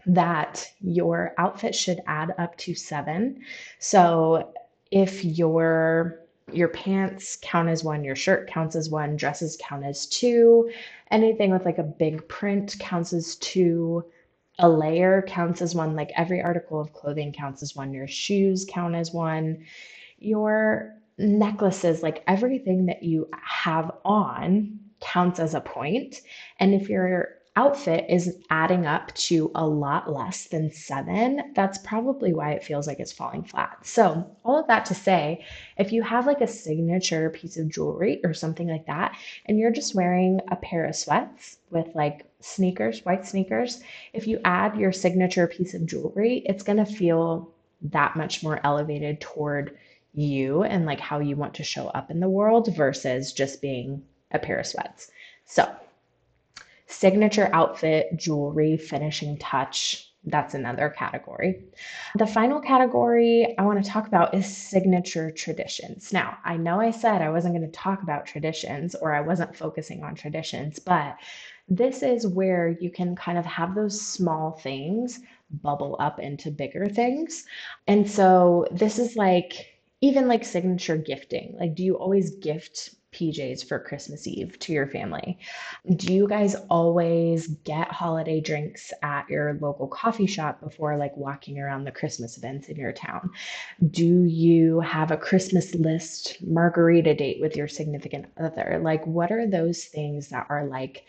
that 0.08 0.68
your 0.82 1.36
outfit 1.38 1.76
should 1.76 2.02
add 2.08 2.34
up 2.40 2.58
to 2.58 2.74
seven. 2.74 3.44
So 3.78 4.52
if 4.90 5.24
your 5.24 6.22
your 6.54 6.68
pants 6.70 7.38
count 7.42 7.70
as 7.70 7.84
one, 7.84 8.04
your 8.04 8.16
shirt 8.16 8.50
counts 8.50 8.76
as 8.76 8.90
one, 8.90 9.16
dresses 9.16 9.58
count 9.62 9.86
as 9.86 10.06
two. 10.06 10.70
Anything 11.12 11.52
with 11.52 11.66
like 11.66 11.78
a 11.78 11.84
big 11.84 12.28
print 12.28 12.76
counts 12.80 13.14
as 13.14 13.36
two. 13.36 14.06
A 14.60 14.70
layer 14.70 15.22
counts 15.22 15.62
as 15.62 15.74
one. 15.74 15.96
Like 15.96 16.12
every 16.16 16.42
article 16.42 16.80
of 16.80 16.94
clothing 16.94 17.32
counts 17.32 17.64
as 17.64 17.76
one. 17.76 17.94
Your 17.94 18.08
shoes 18.08 18.66
count 18.70 18.96
as 18.96 19.14
one. 19.14 19.66
Your 20.20 20.96
necklaces, 21.18 22.04
like 22.04 22.24
everything 22.28 22.86
that 22.88 23.04
you 23.04 23.30
have 23.42 23.92
on, 24.06 24.80
counts 25.00 25.40
as 25.40 25.54
a 25.54 25.62
point. 25.62 26.22
And 26.60 26.74
if 26.74 26.90
your 26.90 27.39
outfit 27.56 28.06
is 28.10 28.38
adding 28.50 28.86
up 28.86 29.14
to 29.16 29.52
a 29.56 29.66
lot 29.68 30.12
less 30.12 30.46
than 30.48 30.72
seven, 30.72 31.52
that's 31.56 31.78
probably 31.80 32.34
why 32.34 32.52
it 32.52 32.64
feels 32.64 32.88
like 32.88 33.00
it's 33.00 33.12
falling 33.12 33.44
flat. 33.44 33.86
So, 33.86 34.30
all 34.44 34.60
of 34.60 34.68
that 34.68 34.86
to 34.86 34.96
say, 34.96 35.44
if 35.78 35.92
you 35.92 36.02
have 36.04 36.26
like 36.26 36.42
a 36.42 36.48
signature 36.48 37.30
piece 37.30 37.58
of 37.58 37.70
jewelry 37.70 38.22
or 38.24 38.34
something 38.34 38.68
like 38.68 38.86
that, 38.86 39.18
and 39.46 39.60
you're 39.60 39.72
just 39.72 39.96
wearing 39.96 40.40
a 40.50 40.56
pair 40.56 40.86
of 40.86 40.96
sweats 40.96 41.58
with 41.70 41.88
like 41.96 42.26
sneakers, 42.40 43.04
white 43.06 43.26
sneakers, 43.26 43.82
if 44.14 44.28
you 44.28 44.40
add 44.46 44.78
your 44.78 44.92
signature 44.92 45.48
piece 45.48 45.74
of 45.74 45.86
jewelry, 45.86 46.44
it's 46.46 46.64
to 46.64 46.86
feel 46.86 47.52
that 47.82 48.16
much 48.16 48.44
more 48.44 48.60
elevated 48.64 49.20
toward 49.22 49.78
you 50.14 50.64
and 50.64 50.86
like 50.86 51.00
how 51.00 51.20
you 51.20 51.36
want 51.36 51.54
to 51.56 51.64
show 51.64 51.88
up 51.88 52.12
in 52.12 52.20
the 52.20 52.30
world 52.30 52.74
versus 52.76 53.32
just 53.34 53.62
being 53.62 54.04
a 54.32 54.40
pair 54.40 54.60
of 54.60 54.66
sweats. 54.66 55.12
So, 55.46 55.70
signature 56.90 57.50
outfit, 57.54 58.18
jewelry, 58.18 58.78
finishing 58.78 59.38
touch, 59.38 60.06
That's 60.26 60.54
another 60.54 60.90
category. 60.90 61.64
The 62.16 62.28
final 62.28 62.60
category 62.60 63.56
I 63.58 63.62
want 63.64 63.84
to 63.84 63.90
talk 63.90 64.08
about 64.08 64.34
is 64.34 64.46
signature 64.46 65.32
traditions. 65.32 66.12
Now, 66.12 66.38
I 66.44 66.58
know 66.58 66.82
I 66.82 66.92
said 66.92 67.22
I 67.22 67.30
wasn't 67.30 67.56
going 67.56 67.66
to 67.66 67.72
talk 67.72 68.04
about 68.04 68.26
traditions 68.26 68.96
or 68.96 69.14
I 69.14 69.22
wasn't 69.22 69.56
focusing 69.56 70.04
on 70.04 70.16
traditions, 70.16 70.78
but 70.80 71.16
this 71.70 72.04
is 72.04 72.28
where 72.28 72.68
you 72.82 72.92
can 72.92 73.16
kind 73.16 73.38
of 73.38 73.46
have 73.46 73.76
those 73.76 74.00
small 74.02 74.52
things 74.52 75.22
bubble 75.52 75.96
up 76.00 76.20
into 76.20 76.52
bigger 76.52 76.90
things. 76.90 77.46
And 77.88 78.10
so 78.10 78.68
this 78.72 79.00
is 79.00 79.16
like 79.16 79.68
even 80.02 80.28
like 80.28 80.44
signature 80.46 80.98
gifting. 80.98 81.56
Like, 81.60 81.76
do 81.76 81.84
you 81.84 81.96
always 81.96 82.32
gift 82.38 82.96
PJs 83.12 83.66
for 83.66 83.80
Christmas 83.80 84.28
Eve 84.28 84.58
to 84.60 84.74
your 84.74 84.88
family? 84.88 85.38
Do 85.96 86.14
you 86.14 86.28
guys 86.28 86.56
always 86.70 87.48
get 87.48 87.92
holiday 87.92 88.40
drinks 88.40 88.94
at 89.02 89.30
your 89.30 89.58
local 89.62 89.88
coffee 89.88 90.28
shop 90.28 90.62
before 90.62 90.98
like 90.98 91.16
walking 91.18 91.60
around 91.60 91.84
the 91.84 91.92
Christmas 91.92 92.38
events 92.38 92.70
in 92.70 92.78
your 92.78 92.94
town? 92.94 93.32
Do 93.90 94.24
you 94.24 94.80
have 94.82 95.12
a 95.12 95.18
Christmas 95.18 95.74
list 95.76 96.38
margarita 96.42 97.16
date 97.16 97.42
with 97.42 97.56
your 97.56 97.68
significant 97.68 98.28
other? 98.38 98.80
Like, 98.84 99.06
what 99.06 99.32
are 99.32 99.48
those 99.48 99.86
things 99.86 100.30
that 100.30 100.48
are 100.50 100.66
like 100.66 101.06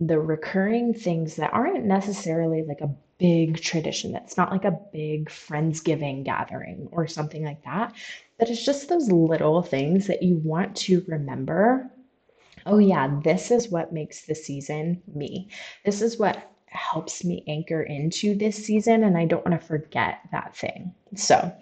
the 0.00 0.18
recurring 0.18 0.94
things 0.94 1.36
that 1.36 1.52
aren't 1.52 1.84
necessarily 1.84 2.62
like 2.62 2.80
a 2.80 2.94
big 3.22 3.60
tradition. 3.60 4.16
It's 4.16 4.36
not 4.36 4.50
like 4.50 4.64
a 4.64 4.80
big 4.92 5.28
Friendsgiving 5.28 6.24
gathering 6.24 6.88
or 6.90 7.06
something 7.06 7.44
like 7.44 7.62
that, 7.62 7.94
but 8.36 8.50
it's 8.50 8.64
just 8.64 8.88
those 8.88 9.12
little 9.12 9.62
things 9.62 10.08
that 10.08 10.24
you 10.24 10.38
want 10.38 10.74
to 10.78 11.04
remember. 11.06 11.88
Oh, 12.66 12.78
yeah, 12.78 13.20
this 13.22 13.52
is 13.52 13.68
what 13.68 13.92
makes 13.92 14.22
the 14.22 14.34
season 14.34 15.00
me. 15.14 15.50
This 15.84 16.02
is 16.02 16.18
what 16.18 16.50
helps 16.66 17.22
me 17.22 17.44
anchor 17.46 17.82
into 17.82 18.34
this 18.34 18.56
season, 18.56 19.04
and 19.04 19.16
I 19.16 19.26
don't 19.26 19.46
want 19.46 19.60
to 19.60 19.66
forget 19.66 20.18
that 20.32 20.56
thing. 20.56 20.92
So, 21.14 21.52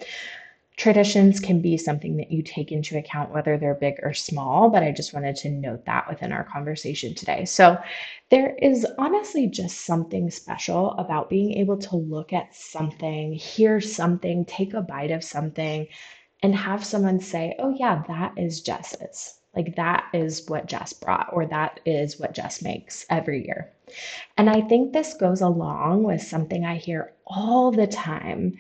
Traditions 0.81 1.41
can 1.41 1.61
be 1.61 1.77
something 1.77 2.17
that 2.17 2.33
you 2.33 2.43
take 2.43 2.73
into 2.73 2.97
account, 2.97 3.35
whether 3.35 3.59
they're 3.59 3.75
big 3.75 3.97
or 4.03 4.15
small, 4.15 4.71
but 4.71 4.83
I 4.83 4.93
just 4.93 5.13
wanted 5.13 5.37
to 5.37 5.51
note 5.51 5.85
that 5.85 6.09
within 6.09 6.33
our 6.33 6.43
conversation 6.43 7.15
today. 7.15 7.45
So, 7.45 7.77
there 8.31 8.57
is 8.63 8.87
honestly 8.97 9.47
just 9.47 9.83
something 9.85 10.31
special 10.31 10.93
about 10.93 11.29
being 11.29 11.53
able 11.59 11.77
to 11.77 11.97
look 11.97 12.33
at 12.33 12.55
something, 12.55 13.35
hear 13.35 13.83
something, 13.83 14.47
take 14.47 14.73
a 14.73 14.81
bite 14.81 15.11
of 15.11 15.23
something, 15.23 15.87
and 16.43 16.55
have 16.55 16.83
someone 16.83 17.21
say, 17.21 17.55
Oh, 17.59 17.75
yeah, 17.79 18.03
that 18.09 18.39
is 18.39 18.63
Jess's. 18.63 19.39
Like, 19.55 19.77
that 19.77 20.07
is 20.15 20.49
what 20.49 20.65
Jess 20.65 20.95
brought, 20.95 21.29
or 21.31 21.45
that 21.45 21.81
is 21.85 22.19
what 22.19 22.33
Jess 22.33 22.63
makes 22.63 23.05
every 23.11 23.45
year. 23.45 23.71
And 24.39 24.49
I 24.49 24.63
think 24.63 24.95
this 24.95 25.13
goes 25.13 25.43
along 25.43 26.05
with 26.05 26.23
something 26.23 26.65
I 26.65 26.77
hear 26.77 27.13
all 27.27 27.71
the 27.71 27.87
time 27.87 28.57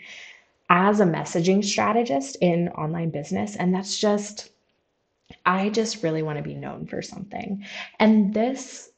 as 0.70 1.00
a 1.00 1.04
messaging 1.04 1.64
strategist 1.64 2.37
in 2.40 2.68
online 2.70 3.11
business. 3.11 3.56
And 3.56 3.74
that's 3.74 3.98
just, 3.98 4.50
I 5.44 5.68
just 5.68 6.02
really 6.02 6.22
want 6.22 6.38
to 6.38 6.44
be 6.44 6.54
known 6.54 6.87
for 6.87 7.02
something. 7.02 7.64
And 7.98 8.33
this 8.33 8.90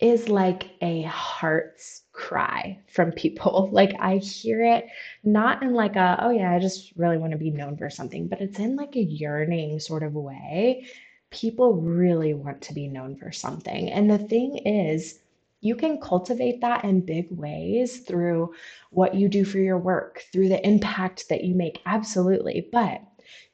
is 0.00 0.28
like 0.28 0.70
a 0.82 1.02
heart's 1.02 2.02
cry 2.12 2.78
from 2.88 3.12
people. 3.12 3.70
Like 3.72 3.94
I 3.98 4.18
hear 4.18 4.62
it 4.62 4.86
not 5.24 5.62
in 5.62 5.72
like 5.72 5.96
a, 5.96 6.18
oh 6.20 6.30
yeah, 6.30 6.52
I 6.52 6.58
just 6.58 6.92
really 6.96 7.16
want 7.16 7.32
to 7.32 7.38
be 7.38 7.50
known 7.50 7.76
for 7.76 7.88
something, 7.88 8.28
but 8.28 8.40
it's 8.40 8.58
in 8.58 8.76
like 8.76 8.94
a 8.96 9.02
yearning 9.02 9.80
sort 9.80 10.02
of 10.02 10.14
way. 10.14 10.86
People 11.30 11.74
really 11.74 12.34
want 12.34 12.60
to 12.62 12.74
be 12.74 12.88
known 12.88 13.16
for 13.16 13.32
something. 13.32 13.90
And 13.90 14.10
the 14.10 14.18
thing 14.18 14.58
is, 14.58 15.20
you 15.64 15.74
can 15.74 15.98
cultivate 16.00 16.60
that 16.60 16.84
in 16.84 17.00
big 17.04 17.26
ways 17.30 18.00
through 18.00 18.54
what 18.90 19.14
you 19.14 19.28
do 19.28 19.44
for 19.44 19.58
your 19.58 19.78
work, 19.78 20.22
through 20.32 20.48
the 20.48 20.64
impact 20.66 21.28
that 21.30 21.42
you 21.44 21.54
make. 21.54 21.80
Absolutely. 21.86 22.68
But 22.72 23.00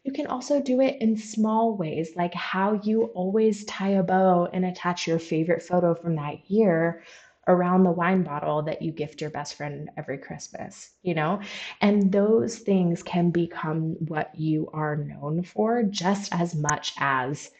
you 0.04 0.12
can 0.12 0.26
also 0.26 0.60
do 0.60 0.80
it 0.80 0.96
in 1.00 1.16
small 1.16 1.76
ways, 1.76 2.12
like 2.16 2.34
how 2.34 2.80
you 2.82 3.04
always 3.14 3.64
tie 3.66 3.90
a 3.90 4.02
bow 4.02 4.48
and 4.52 4.64
attach 4.64 5.06
your 5.06 5.18
favorite 5.18 5.62
photo 5.62 5.94
from 5.94 6.16
that 6.16 6.50
year 6.50 7.02
around 7.46 7.84
the 7.84 7.90
wine 7.90 8.22
bottle 8.22 8.62
that 8.62 8.82
you 8.82 8.92
gift 8.92 9.20
your 9.20 9.30
best 9.30 9.54
friend 9.54 9.88
every 9.96 10.18
Christmas, 10.18 10.90
you 11.02 11.14
know? 11.14 11.40
And 11.80 12.12
those 12.12 12.58
things 12.58 13.02
can 13.02 13.30
become 13.30 13.96
what 14.08 14.30
you 14.38 14.68
are 14.72 14.96
known 14.96 15.42
for 15.42 15.82
just 15.84 16.34
as 16.34 16.54
much 16.54 16.92
as 16.98 17.50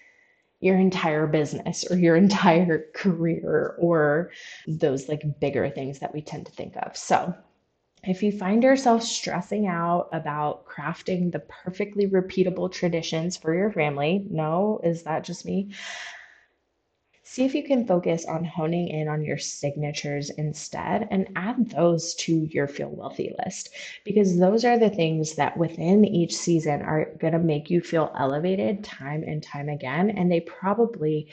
your 0.61 0.77
entire 0.79 1.27
business 1.27 1.85
or 1.91 1.97
your 1.97 2.17
entire 2.27 2.87
career 2.95 3.75
or 3.79 4.31
those 4.67 5.09
like 5.09 5.41
bigger 5.41 5.69
things 5.71 5.99
that 6.01 6.13
we 6.15 6.23
tend 6.23 6.47
to 6.47 6.53
think 6.53 6.75
of. 6.77 6.97
So, 6.97 7.35
if 8.03 8.23
you 8.23 8.33
find 8.33 8.63
yourself 8.63 9.03
stressing 9.03 9.67
out 9.67 10.09
about 10.13 10.67
crafting 10.67 11.31
the 11.31 11.41
perfectly 11.41 12.07
repeatable 12.07 12.73
traditions 12.73 13.37
for 13.37 13.55
your 13.55 13.71
family, 13.71 14.25
no, 14.31 14.81
is 14.83 15.03
that 15.03 15.23
just 15.23 15.45
me? 15.45 15.75
See 17.31 17.45
if 17.45 17.55
you 17.55 17.63
can 17.63 17.87
focus 17.87 18.25
on 18.27 18.45
honing 18.45 18.89
in 18.89 19.07
on 19.07 19.23
your 19.25 19.39
signatures 19.39 20.31
instead 20.31 21.07
and 21.13 21.29
add 21.37 21.71
those 21.71 22.17
to 22.17 22.45
your 22.47 22.67
Feel 22.67 22.89
Wealthy 22.89 23.33
list 23.39 23.69
because 24.05 24.37
those 24.37 24.65
are 24.65 24.77
the 24.77 24.91
things 24.91 25.37
that 25.37 25.57
within 25.57 26.05
each 26.05 26.35
season 26.35 26.83
are 26.83 27.15
going 27.21 27.33
to 27.35 27.39
make 27.39 27.71
you 27.71 27.83
feel 27.83 28.13
elevated 28.19 28.83
time 28.83 29.23
and 29.23 29.45
time 29.45 29.69
again. 29.69 30.11
And 30.11 30.29
they 30.29 30.41
probably 30.41 31.31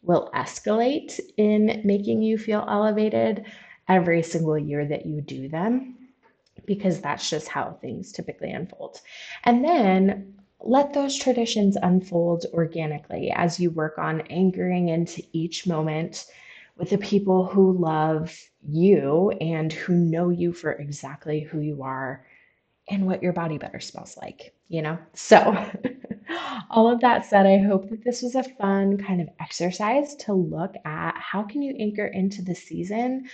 will 0.00 0.30
escalate 0.34 1.20
in 1.36 1.82
making 1.84 2.22
you 2.22 2.38
feel 2.38 2.64
elevated 2.66 3.44
every 3.88 4.22
single 4.22 4.56
year 4.56 4.86
that 4.86 5.04
you 5.04 5.20
do 5.20 5.50
them 5.50 5.98
because 6.64 7.02
that's 7.02 7.28
just 7.28 7.46
how 7.46 7.76
things 7.82 8.10
typically 8.10 8.52
unfold. 8.52 9.02
And 9.44 9.62
then 9.62 10.36
let 10.60 10.92
those 10.92 11.16
traditions 11.16 11.76
unfold 11.76 12.46
organically 12.52 13.30
as 13.30 13.60
you 13.60 13.70
work 13.70 13.98
on 13.98 14.22
anchoring 14.22 14.88
into 14.88 15.22
each 15.32 15.66
moment 15.66 16.26
with 16.76 16.90
the 16.90 16.98
people 16.98 17.46
who 17.46 17.72
love 17.78 18.36
you 18.68 19.30
and 19.40 19.72
who 19.72 19.94
know 19.94 20.28
you 20.28 20.52
for 20.52 20.72
exactly 20.72 21.40
who 21.40 21.60
you 21.60 21.82
are 21.82 22.26
and 22.88 23.06
what 23.06 23.22
your 23.22 23.32
body 23.32 23.58
better 23.58 23.80
smells 23.80 24.16
like, 24.20 24.54
you 24.68 24.82
know? 24.82 24.98
So, 25.14 25.56
all 26.70 26.88
of 26.90 27.00
that 27.00 27.24
said, 27.24 27.46
I 27.46 27.58
hope 27.58 27.88
that 27.90 28.04
this 28.04 28.22
was 28.22 28.34
a 28.34 28.42
fun 28.42 28.98
kind 28.98 29.20
of 29.20 29.28
exercise 29.40 30.14
to 30.16 30.32
look 30.32 30.74
at 30.84 31.14
how 31.16 31.42
can 31.42 31.62
you 31.62 31.74
anchor 31.78 32.06
into 32.06 32.42
the 32.42 32.54
season 32.54 33.28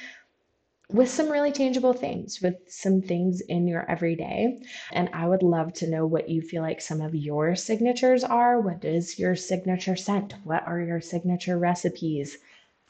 with 0.93 1.09
some 1.09 1.31
really 1.31 1.53
tangible 1.53 1.93
things, 1.93 2.41
with 2.43 2.57
some 2.69 3.01
things 3.01 3.41
in 3.41 3.67
your 3.67 3.91
everyday. 3.91 4.61
And 4.93 5.09
I 5.13 5.27
would 5.27 5.43
love 5.43 5.73
to 5.75 5.89
know 5.89 6.07
what 6.07 6.29
you 6.29 6.43
feel 6.43 6.63
like 6.63 6.81
some 6.81 7.01
of 7.01 7.15
your 7.15 7.57
signatures 7.57 8.25
are. 8.25 8.61
What 8.61 8.85
is 8.85 9.19
your 9.19 9.35
signature 9.35 9.97
scent? 9.97 10.35
What 10.45 10.67
are 10.67 10.81
your 10.81 11.01
signature 11.01 11.59
recipes? 11.59 12.39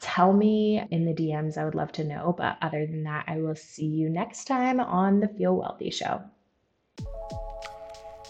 Tell 0.01 0.33
me 0.33 0.83
in 0.91 1.05
the 1.05 1.13
DMs. 1.13 1.57
I 1.57 1.63
would 1.63 1.75
love 1.75 1.93
to 1.93 2.03
know. 2.03 2.35
But 2.37 2.57
other 2.61 2.85
than 2.85 3.03
that, 3.03 3.23
I 3.27 3.37
will 3.37 3.55
see 3.55 3.85
you 3.85 4.09
next 4.09 4.45
time 4.45 4.79
on 4.79 5.21
the 5.21 5.29
Feel 5.29 5.55
Wealthy 5.55 5.89
Show. 5.89 6.21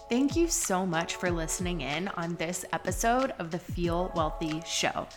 Thank 0.10 0.36
you 0.36 0.48
so 0.48 0.86
much 0.86 1.16
for 1.16 1.32
listening 1.32 1.82
in 1.82 2.10
on 2.10 2.36
this 2.36 2.66
episode 2.74 3.34
of 3.40 3.52
the 3.52 3.58
Feel 3.58 4.12
Wealthy 4.16 4.62
Show. 4.66 5.08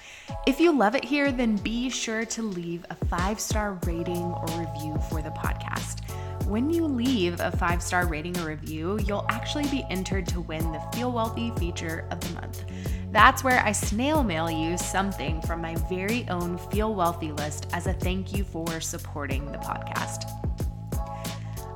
If 0.46 0.60
you 0.60 0.76
love 0.76 0.94
it 0.94 1.04
here, 1.04 1.32
then 1.32 1.56
be 1.56 1.90
sure 1.90 2.24
to 2.26 2.42
leave 2.42 2.84
a 2.88 2.94
five 3.06 3.40
star 3.40 3.78
rating 3.84 4.22
or 4.22 4.46
review 4.46 4.96
for 5.10 5.20
the 5.20 5.30
podcast. 5.30 6.08
When 6.46 6.70
you 6.70 6.86
leave 6.86 7.40
a 7.40 7.50
five 7.50 7.82
star 7.82 8.06
rating 8.06 8.38
or 8.38 8.46
review, 8.46 9.00
you'll 9.04 9.26
actually 9.28 9.68
be 9.68 9.84
entered 9.90 10.28
to 10.28 10.40
win 10.40 10.70
the 10.70 10.82
Feel 10.94 11.10
Wealthy 11.10 11.52
feature 11.58 12.06
of 12.12 12.20
the 12.20 12.40
month. 12.40 12.64
That's 13.10 13.42
where 13.42 13.60
I 13.60 13.72
snail 13.72 14.22
mail 14.22 14.48
you 14.48 14.78
something 14.78 15.42
from 15.42 15.60
my 15.60 15.74
very 15.90 16.26
own 16.28 16.58
Feel 16.70 16.94
Wealthy 16.94 17.32
list 17.32 17.66
as 17.72 17.88
a 17.88 17.92
thank 17.92 18.36
you 18.36 18.44
for 18.44 18.80
supporting 18.80 19.50
the 19.50 19.58
podcast. 19.58 20.30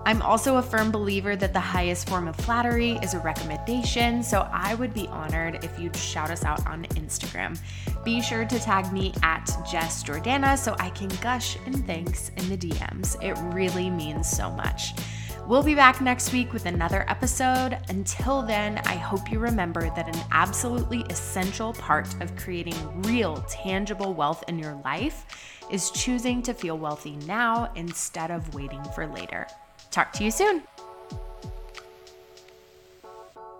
I'm 0.06 0.22
also 0.22 0.56
a 0.56 0.62
firm 0.62 0.90
believer 0.90 1.36
that 1.36 1.52
the 1.52 1.60
highest 1.60 2.08
form 2.08 2.26
of 2.26 2.34
flattery 2.36 2.92
is 3.02 3.12
a 3.12 3.18
recommendation, 3.18 4.22
so 4.22 4.48
I 4.50 4.74
would 4.74 4.94
be 4.94 5.06
honored 5.08 5.62
if 5.62 5.78
you'd 5.78 5.94
shout 5.94 6.30
us 6.30 6.42
out 6.42 6.66
on 6.66 6.84
Instagram. 6.94 7.58
Be 8.02 8.22
sure 8.22 8.46
to 8.46 8.58
tag 8.58 8.92
me 8.92 9.12
at 9.22 9.44
Jess 9.70 10.02
Jordana 10.02 10.56
so 10.56 10.74
I 10.78 10.88
can 10.90 11.08
gush 11.20 11.58
in 11.66 11.82
thanks 11.82 12.30
in 12.38 12.48
the 12.48 12.56
DMs. 12.56 13.22
It 13.22 13.38
really 13.54 13.90
means 13.90 14.28
so 14.28 14.50
much. 14.50 14.94
We'll 15.46 15.62
be 15.62 15.74
back 15.74 16.00
next 16.00 16.32
week 16.32 16.52
with 16.52 16.66
another 16.66 17.04
episode. 17.08 17.78
Until 17.88 18.40
then, 18.40 18.78
I 18.86 18.94
hope 18.94 19.30
you 19.30 19.38
remember 19.38 19.92
that 19.96 20.14
an 20.14 20.22
absolutely 20.30 21.00
essential 21.10 21.72
part 21.72 22.08
of 22.22 22.36
creating 22.36 23.02
real, 23.02 23.44
tangible 23.48 24.14
wealth 24.14 24.44
in 24.48 24.58
your 24.58 24.80
life 24.84 25.26
is 25.70 25.90
choosing 25.90 26.40
to 26.42 26.54
feel 26.54 26.78
wealthy 26.78 27.16
now 27.26 27.70
instead 27.74 28.30
of 28.30 28.54
waiting 28.54 28.82
for 28.94 29.06
later. 29.06 29.46
Talk 29.90 30.12
to 30.14 30.24
you 30.24 30.30
soon. 30.30 30.62